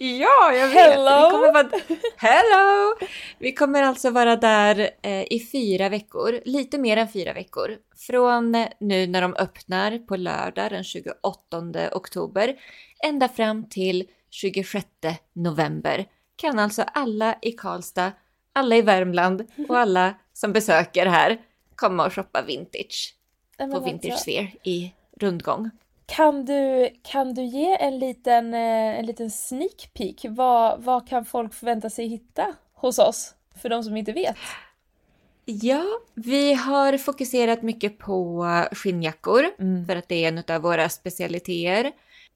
Ja, 0.00 0.52
jag 0.52 0.68
vet! 0.68 0.76
Hello! 0.76 1.26
Vi 1.26 1.30
kommer 1.30 1.52
vara... 1.52 1.70
Hello! 2.16 2.94
Vi 3.38 3.52
kommer 3.52 3.82
alltså 3.82 4.10
vara 4.10 4.36
där 4.36 4.90
eh, 5.02 5.32
i 5.32 5.48
fyra 5.52 5.88
veckor, 5.88 6.40
lite 6.44 6.78
mer 6.78 6.96
än 6.96 7.08
fyra 7.08 7.32
veckor. 7.32 7.76
Från 7.96 8.52
nu 8.80 9.06
när 9.06 9.22
de 9.22 9.34
öppnar 9.34 9.98
på 9.98 10.16
lördag 10.16 10.70
den 10.70 10.84
28 10.84 11.16
oktober 11.92 12.56
ända 13.04 13.28
fram 13.28 13.68
till 13.68 14.08
26 14.30 14.86
november 15.32 16.06
kan 16.36 16.58
alltså 16.58 16.82
alla 16.82 17.38
i 17.42 17.52
Karlstad, 17.52 18.12
alla 18.52 18.76
i 18.76 18.82
Värmland 18.82 19.46
och 19.68 19.78
alla 19.78 20.14
som 20.32 20.52
besöker 20.52 21.06
här 21.06 21.38
komma 21.74 22.06
och 22.06 22.14
shoppa 22.14 22.42
vintage 22.42 23.14
på 23.58 23.80
Vintage 23.80 24.18
Sphere 24.18 24.52
i 24.64 24.92
rundgång. 25.20 25.70
Kan, 26.08 26.44
du, 26.44 26.90
kan 27.02 27.34
du 27.34 27.42
ge 27.44 27.76
en 27.80 27.98
liten, 27.98 28.54
eh, 28.54 28.98
en 28.98 29.06
liten 29.06 29.30
sneak 29.30 29.90
peek? 29.94 30.26
Vad, 30.28 30.82
vad 30.82 31.08
kan 31.08 31.24
folk 31.24 31.54
förvänta 31.54 31.90
sig 31.90 32.06
hitta 32.06 32.54
hos 32.74 32.98
oss? 32.98 33.34
För 33.62 33.68
de 33.68 33.82
som 33.82 33.96
inte 33.96 34.12
vet. 34.12 34.36
Ja, 35.44 35.84
vi 36.14 36.54
har 36.54 36.98
fokuserat 36.98 37.62
mycket 37.62 37.98
på 37.98 38.46
skinnjackor 38.72 39.44
Mm. 39.58 39.86
för 39.86 39.96
att 39.96 40.08
det 40.08 40.24
är 40.24 40.28
en 40.28 40.56
av 40.56 40.62
våra 40.62 40.88
specialiteter. 40.88 41.92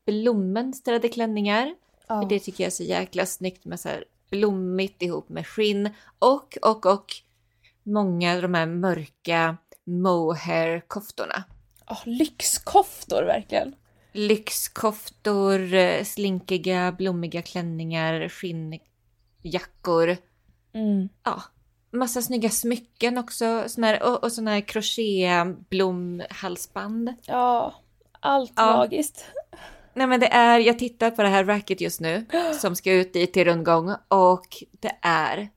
Blommönstrade 0.06 1.08
klänningar, 1.08 1.74
för 2.06 2.28
det 2.28 2.38
tycker 2.40 2.64
jag 2.64 2.66
är 2.66 2.70
så 2.70 2.82
jäkla 2.82 3.26
snyggt 3.26 3.64
med 3.64 3.80
så 3.80 3.88
här 3.88 4.04
blommigt 4.30 5.02
ihop 5.02 5.28
med 5.28 5.46
skinn 5.46 5.90
och, 6.18 6.58
och, 6.62 6.86
och 6.86 7.04
många 7.82 8.34
av 8.34 8.42
de 8.42 8.54
här 8.54 8.66
mörka 8.66 9.56
mohair-koftorna. 9.84 11.44
Ja, 11.92 11.98
lyxkoftor 12.04 13.22
verkligen. 13.22 13.74
Lyxkoftor, 14.12 15.74
eh, 15.74 16.04
slinkiga, 16.04 16.92
blommiga 16.92 17.42
klänningar, 17.42 18.28
skinnjackor. 18.28 20.16
Mm. 20.74 21.08
Ja, 21.24 21.42
massa 21.90 22.22
snygga 22.22 22.48
smycken 22.50 23.18
också. 23.18 23.64
Såna 23.66 23.86
här, 23.86 24.02
och, 24.02 24.24
och 24.24 24.32
såna 24.32 24.50
här 24.50 24.60
crochet 24.60 25.68
blomhalsband. 25.68 27.14
Ja, 27.26 27.74
allt 28.20 28.52
Ja. 28.56 28.76
magiskt. 28.76 29.24
Nej 29.94 30.06
men 30.06 30.20
det 30.20 30.26
är, 30.32 30.58
jag 30.58 30.78
tittar 30.78 31.10
på 31.10 31.22
det 31.22 31.28
här 31.28 31.44
racket 31.44 31.80
just 31.80 32.00
nu 32.00 32.26
som 32.60 32.76
ska 32.76 32.92
ut 32.92 33.12
dit 33.12 33.32
till 33.32 33.44
rundgång 33.44 33.94
och 34.08 34.46
det 34.80 34.98
är, 35.02 35.48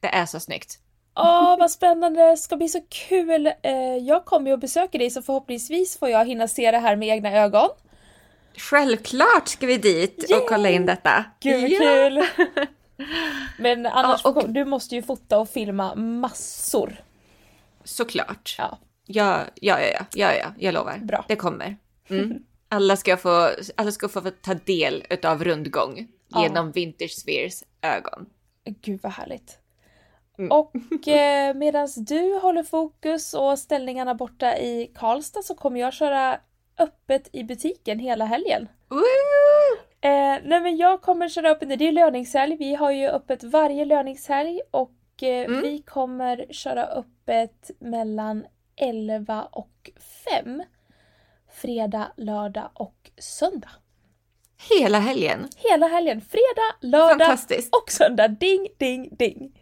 det 0.00 0.08
är 0.08 0.26
så 0.26 0.40
snyggt. 0.40 0.78
Åh, 1.18 1.58
vad 1.58 1.70
spännande! 1.70 2.30
Det 2.30 2.36
ska 2.36 2.56
bli 2.56 2.68
så 2.68 2.80
kul! 3.08 3.46
Eh, 3.62 3.72
jag 4.00 4.24
kommer 4.24 4.46
ju 4.46 4.52
och 4.52 4.58
besöker 4.58 4.98
dig 4.98 5.10
så 5.10 5.22
förhoppningsvis 5.22 5.98
får 5.98 6.08
jag 6.08 6.26
hinna 6.26 6.48
se 6.48 6.70
det 6.70 6.78
här 6.78 6.96
med 6.96 7.08
egna 7.08 7.32
ögon. 7.32 7.68
Självklart 8.56 9.48
ska 9.48 9.66
vi 9.66 9.76
dit 9.78 10.32
och 10.42 10.48
kolla 10.48 10.68
in 10.70 10.86
detta. 10.86 11.24
Gud 11.40 11.70
Ja. 11.70 11.78
kul! 11.78 12.22
Men 13.58 13.86
annars, 13.86 14.20
Ja, 14.24 14.30
och- 14.30 14.48
du 14.50 14.64
måste 14.64 14.94
ju 14.94 15.02
fota 15.02 15.38
och 15.38 15.48
filma 15.48 15.94
massor. 15.94 16.96
Såklart. 17.84 18.54
Ja, 18.58 18.78
Ja, 19.06 19.40
ja, 19.54 19.80
ja, 19.80 19.88
ja, 19.92 20.04
ja, 20.14 20.34
ja, 20.34 20.52
jag 20.58 20.74
lovar. 20.74 20.98
Bra. 20.98 21.24
Det 21.28 21.36
kommer. 21.36 21.76
Mm. 22.10 22.38
Alla, 22.68 22.96
ska 22.96 23.16
få, 23.16 23.50
alla 23.76 23.92
ska 23.92 24.08
få 24.08 24.20
ta 24.20 24.54
del 24.54 25.04
av 25.24 25.44
rundgång 25.44 26.08
Ja. 26.28 26.42
genom 26.42 26.72
Vintage 26.72 27.10
Spheres 27.10 27.64
ögon. 27.82 28.26
gud 28.82 29.00
vad 29.02 29.12
härligt. 29.12 29.58
Mm. 30.38 30.52
Och 30.52 31.08
eh, 31.08 31.54
medan 31.54 31.88
du 31.96 32.38
håller 32.42 32.62
fokus 32.62 33.34
och 33.34 33.58
ställningarna 33.58 34.14
borta 34.14 34.58
i 34.58 34.92
Karlstad 34.94 35.42
så 35.42 35.54
kommer 35.54 35.80
jag 35.80 35.92
köra 35.92 36.40
öppet 36.78 37.28
i 37.32 37.44
butiken 37.44 37.98
hela 37.98 38.24
helgen. 38.24 38.68
Woo! 38.88 38.98
Eh, 40.00 40.38
nej 40.44 40.60
men 40.60 40.76
jag 40.76 41.02
kommer 41.02 41.28
köra 41.28 41.50
öppet, 41.50 41.78
det 41.78 41.88
är 41.88 41.92
löningshelg, 41.92 42.56
vi 42.56 42.74
har 42.74 42.90
ju 42.90 43.08
öppet 43.08 43.42
varje 43.44 43.84
löningshelg 43.84 44.60
och 44.70 45.22
eh, 45.22 45.44
Mm. 45.44 45.62
vi 45.62 45.78
kommer 45.82 46.46
köra 46.50 46.84
öppet 46.86 47.70
mellan 47.78 48.46
11 48.76 49.48
och 49.52 49.90
5. 50.44 50.62
Fredag, 51.52 52.12
lördag 52.16 52.70
och 52.74 53.10
söndag. 53.18 53.70
Hela 54.70 54.98
helgen. 54.98 55.48
Hela 55.56 55.86
helgen, 55.86 56.20
fredag, 56.20 56.76
lördag 56.96 57.38
och 57.82 57.90
söndag. 57.90 58.28
Ding, 58.28 58.68
ding, 58.78 59.16
ding. 59.18 59.57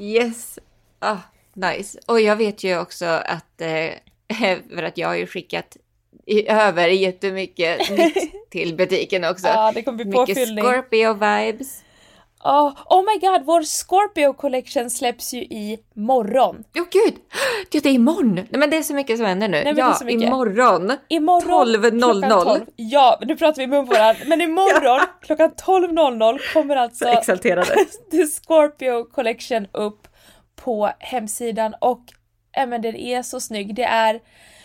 Yes. 0.00 0.58
Ah, 0.98 1.18
nice. 1.54 1.98
Och 2.06 2.20
jag 2.20 2.36
vet 2.36 2.64
ju 2.64 2.78
också 2.78 3.04
att, 3.04 3.60
eh, 3.60 3.90
för 4.74 4.82
att 4.82 4.98
jag 4.98 5.08
har 5.08 5.14
ju 5.14 5.26
skickat 5.26 5.76
i, 6.26 6.48
över 6.48 6.88
jättemycket 6.88 7.90
nytt 7.90 8.32
till 8.50 8.76
butiken 8.76 9.24
också. 9.24 9.46
Ja, 9.46 9.72
det 9.74 9.82
kommer 9.82 9.96
bli 9.96 10.04
Mycket 10.04 10.26
påfyllning. 10.26 10.64
Scorpio-vibes. 10.64 11.82
Oh, 12.44 12.72
oh 12.86 13.02
my 13.02 13.18
god, 13.28 13.46
vår 13.46 13.62
Scorpio 13.62 14.32
Collection 14.32 14.90
släpps 14.90 15.34
ju 15.34 15.38
i 15.40 15.78
morgon. 15.94 16.64
Jo 16.74 16.84
gud! 16.90 17.14
Det 17.82 17.88
är 17.88 17.92
imorgon! 17.92 18.34
Nej 18.34 18.46
men 18.50 18.70
det 18.70 18.76
är 18.76 18.82
så 18.82 18.94
mycket 18.94 19.16
som 19.16 19.26
händer 19.26 19.48
nu. 19.48 19.56
är 19.56 19.78
ja, 19.78 19.98
imorgon. 20.08 20.92
Imorgon 21.08 21.68
12.00. 21.68 22.20
klockan 22.20 22.44
12. 22.44 22.66
Ja, 22.76 23.18
nu 23.22 23.36
pratar 23.36 23.62
vi 23.62 23.66
mun 23.66 23.86
på 23.86 23.94
varandra. 23.94 24.22
Men 24.26 24.40
imorgon 24.40 25.00
klockan 25.20 25.50
12.00 25.50 26.52
kommer 26.52 26.76
alltså 26.76 27.04
exalterade. 27.08 27.74
The 28.10 28.26
Scorpio 28.26 29.04
Collection 29.04 29.66
upp 29.72 30.08
på 30.56 30.90
hemsidan 30.98 31.74
och 31.80 32.04
ja, 32.52 32.66
men 32.66 32.82
den 32.82 32.96
är 32.96 33.22
så 33.22 33.40
snygg. 33.40 33.74
Det 33.74 33.84
är 33.84 34.20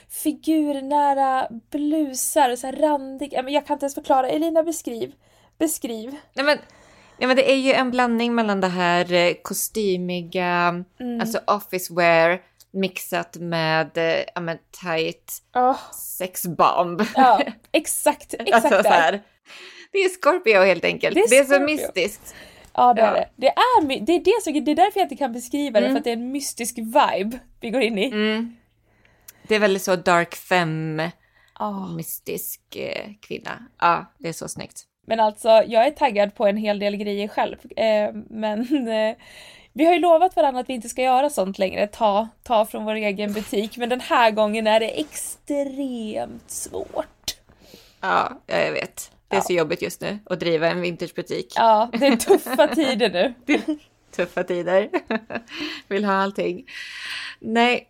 figurnära 0.10 1.48
blusar, 1.72 2.56
så 2.56 2.68
här 2.68 2.74
randig. 2.74 3.34
Ja, 3.34 3.42
men 3.42 3.54
jag 3.54 3.68
kan 3.68 3.74
inte 3.74 3.84
ens 3.84 3.96
förklara. 3.96 4.30
Elina, 4.30 4.64
beskriv. 4.64 5.14
Beskriv. 5.58 6.16
Nej 6.34 6.46
men, 6.46 6.58
nej 7.18 7.28
men 7.28 7.36
det 7.36 7.52
är 7.52 7.56
ju 7.56 7.72
en 7.74 7.92
blandning 7.92 8.36
mellan 8.36 8.62
det 8.62 8.68
här 8.68 9.14
eh, 9.14 9.34
kostymiga, 9.44 10.84
Mm. 11.00 11.22
alltså 11.22 11.40
office 11.48 11.94
wear 11.94 12.42
mixat 12.72 13.36
med 13.38 13.98
eh, 13.98 14.24
ja, 14.36 14.42
men 14.42 14.58
tight 14.84 15.34
Åh, 15.56 15.78
sexbomb. 15.94 17.02
ja, 17.16 17.42
exakt, 17.72 18.34
exakt 18.40 18.66
alltså, 18.66 18.84
så 18.84 18.90
här. 18.90 19.22
Det 19.92 19.98
är 19.98 20.10
Scorpio 20.22 20.64
helt 20.66 20.86
enkelt. 20.86 21.16
Det 21.16 21.26
Det 21.30 21.38
är 21.38 21.42
är, 21.54 21.58
så 21.58 21.60
mystiskt. 21.60 22.36
Ja, 22.74 22.94
det 22.94 23.02
är 23.02 23.06
Ja. 23.08 23.14
det. 23.14 23.30
Det 23.36 23.48
är, 23.48 24.00
det, 24.06 24.14
är 24.16 24.20
det, 24.20 24.44
som, 24.44 24.54
det 24.66 24.72
är 24.72 24.76
därför 24.76 25.00
jag 25.00 25.06
inte 25.06 25.16
kan 25.16 25.34
beskriva 25.34 25.80
det, 25.80 25.86
Mm. 25.86 25.96
för 25.96 26.00
att 26.00 26.04
det 26.04 26.10
är 26.10 26.14
en 26.18 26.32
mystisk 26.32 26.78
vibe 26.78 27.40
vi 27.62 27.70
går 27.70 27.82
in 27.82 27.98
i. 27.98 28.06
Mm. 28.06 28.56
Det 29.48 29.56
är 29.56 29.60
väldigt 29.60 29.82
så 29.84 29.96
dark 29.96 30.36
femme, 30.36 31.12
Ah. 31.54 31.88
mystisk 31.88 32.62
eh, 32.76 33.12
kvinna. 33.22 33.66
Ja, 33.82 34.06
det 34.18 34.30
är 34.30 34.34
så 34.34 34.48
snyggt. 34.48 34.84
Men 35.06 35.20
alltså, 35.20 35.50
jag 35.50 35.88
är 35.88 35.92
taggad 35.92 36.36
på 36.36 36.48
en 36.48 36.58
hel 36.58 36.80
del 36.80 36.96
grejer 36.96 37.28
själv. 37.28 37.56
Eh, 37.78 38.14
men 38.30 38.88
eh, 38.88 39.16
vi 39.74 39.86
har 39.86 39.94
ju 39.94 40.00
lovat 40.00 40.36
varandra 40.36 40.62
att 40.62 40.70
vi 40.70 40.74
inte 40.74 40.90
ska 40.90 41.02
göra 41.02 41.30
sånt 41.30 41.60
längre, 41.60 41.88
ta, 41.88 42.28
ta 42.44 42.66
från 42.66 42.86
vår 42.86 42.96
egen 42.96 43.34
butik. 43.34 43.78
Men 43.78 43.90
den 43.90 44.02
här 44.02 44.32
gången 44.32 44.68
är 44.68 44.80
det 44.80 45.00
extremt 45.00 46.52
svårt. 46.52 47.36
Ja, 48.02 48.42
ja 48.48 48.58
jag 48.58 48.72
vet. 48.72 49.12
Det 49.28 49.36
är 49.36 49.38
Ja. 49.38 49.42
så 49.44 49.54
jobbigt 49.54 49.82
just 49.82 50.02
nu 50.02 50.20
att 50.26 50.40
driva 50.40 50.68
en 50.70 50.82
vintagebutik. 50.82 51.54
Ja, 51.56 51.90
det 51.94 52.06
är 52.08 52.16
tuffa 52.16 52.68
tider 52.68 53.10
nu. 53.10 53.34
Tuffa 54.16 54.44
tider. 54.44 54.90
Vill 55.88 56.06
ha 56.06 56.14
allting. 56.14 56.66
Nej, 57.40 57.88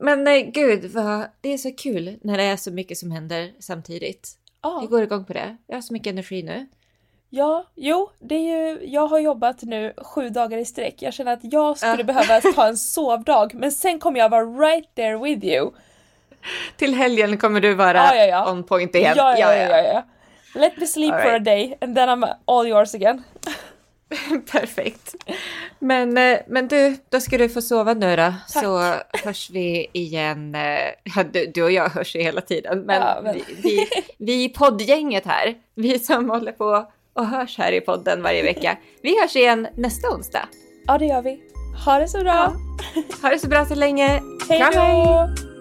men 0.00 0.24
nej, 0.24 0.50
gud 0.54 0.84
vad 0.90 1.26
det 1.40 1.52
är 1.52 1.58
så 1.58 1.72
kul 1.72 2.18
när 2.22 2.36
det 2.38 2.44
är 2.44 2.56
så 2.56 2.70
mycket 2.70 2.98
som 2.98 3.10
händer 3.10 3.52
samtidigt. 3.58 4.38
Ja, 4.62 4.78
Jag 4.80 4.90
går 4.90 5.02
igång 5.02 5.24
på 5.24 5.32
det. 5.32 5.56
Jag 5.66 5.76
har 5.76 5.82
så 5.82 5.92
mycket 5.92 6.10
energi 6.12 6.42
nu. 6.42 6.66
ja, 7.30 7.64
jo, 7.74 8.10
det 8.18 8.34
är 8.34 8.40
ju, 8.68 8.86
jag 8.86 9.06
har 9.06 9.18
jobbat 9.18 9.62
nu 9.62 9.92
sju 9.96 10.28
dagar 10.28 10.58
i 10.58 10.64
sträck. 10.64 10.94
Jag 11.02 11.14
känner 11.14 11.32
att 11.32 11.40
jag 11.42 11.78
skulle 11.78 11.96
Ja. 11.98 12.04
behöva 12.04 12.40
ta 12.54 12.66
en 12.66 12.76
sovdag, 12.76 13.54
men 13.54 13.72
sen 13.72 13.98
kommer 13.98 14.18
jag 14.18 14.28
vara 14.28 14.44
right 14.44 14.94
there 14.94 15.16
with 15.18 15.44
you. 15.44 15.70
Till 16.76 16.94
helgen 16.94 17.38
kommer 17.38 17.60
du 17.60 17.74
vara 17.74 17.98
Ja, 17.98 18.14
ja, 18.14 18.24
ja. 18.24 18.50
on 18.52 18.64
point 18.64 18.94
igen. 18.94 19.14
Ja, 19.16 19.38
ja, 19.38 19.54
ja, 19.56 19.78
ja. 19.82 20.02
Let 20.54 20.76
me 20.76 20.86
sleep 20.86 21.14
All 21.14 21.20
for 21.22 21.28
a 21.28 21.32
right. 21.32 21.44
day 21.44 21.78
and 21.80 21.96
then 21.96 22.08
I'm 22.08 22.34
all 22.44 22.66
yours 22.68 22.94
again. 22.94 23.22
Perfekt. 24.52 25.14
Men, 25.78 26.18
eh, 26.18 26.38
men 26.48 26.68
du, 26.68 26.96
då 27.08 27.20
ska 27.20 27.38
du 27.38 27.48
få 27.48 27.62
sova 27.62 27.94
nu 27.94 28.16
då. 28.16 28.22
Tack. 28.52 28.64
Så 28.64 28.94
hörs 29.24 29.50
vi 29.50 29.86
igen. 29.92 30.54
eh, 30.54 30.60
ja, 31.16 31.22
Du, 31.32 31.46
du 31.54 31.62
och 31.62 31.72
jag 31.72 31.88
hörs 31.88 32.16
ju 32.16 32.22
hela 32.22 32.40
tiden. 32.40 32.80
Men, 32.80 33.00
Ja, 33.00 33.20
men- 33.22 33.34
Vi, 33.34 33.44
vi, 33.62 33.86
vi 34.18 34.48
poddgänget 34.48 35.26
här, 35.26 35.54
vi 35.74 35.98
som 35.98 36.30
håller 36.30 36.52
på 36.52 36.86
och 37.14 37.26
hörs 37.26 37.58
här 37.58 37.72
i 37.72 37.80
podden 37.80 38.22
varje 38.22 38.42
vecka. 38.42 38.78
Vi 39.02 39.20
hörs 39.20 39.36
igen 39.36 39.68
nästa 39.76 40.08
onsdag. 40.14 40.48
Ja, 40.86 40.98
det 40.98 41.06
gör 41.06 41.22
vi. 41.22 41.40
Ha 41.84 41.98
det 41.98 42.08
så 42.08 42.18
bra! 42.20 42.52
Ha 43.22 43.28
det 43.28 43.38
så 43.38 43.48
bra 43.48 43.66
så 43.66 43.74
länge. 43.74 44.20
Hej 44.48 44.64
då! 44.74 45.51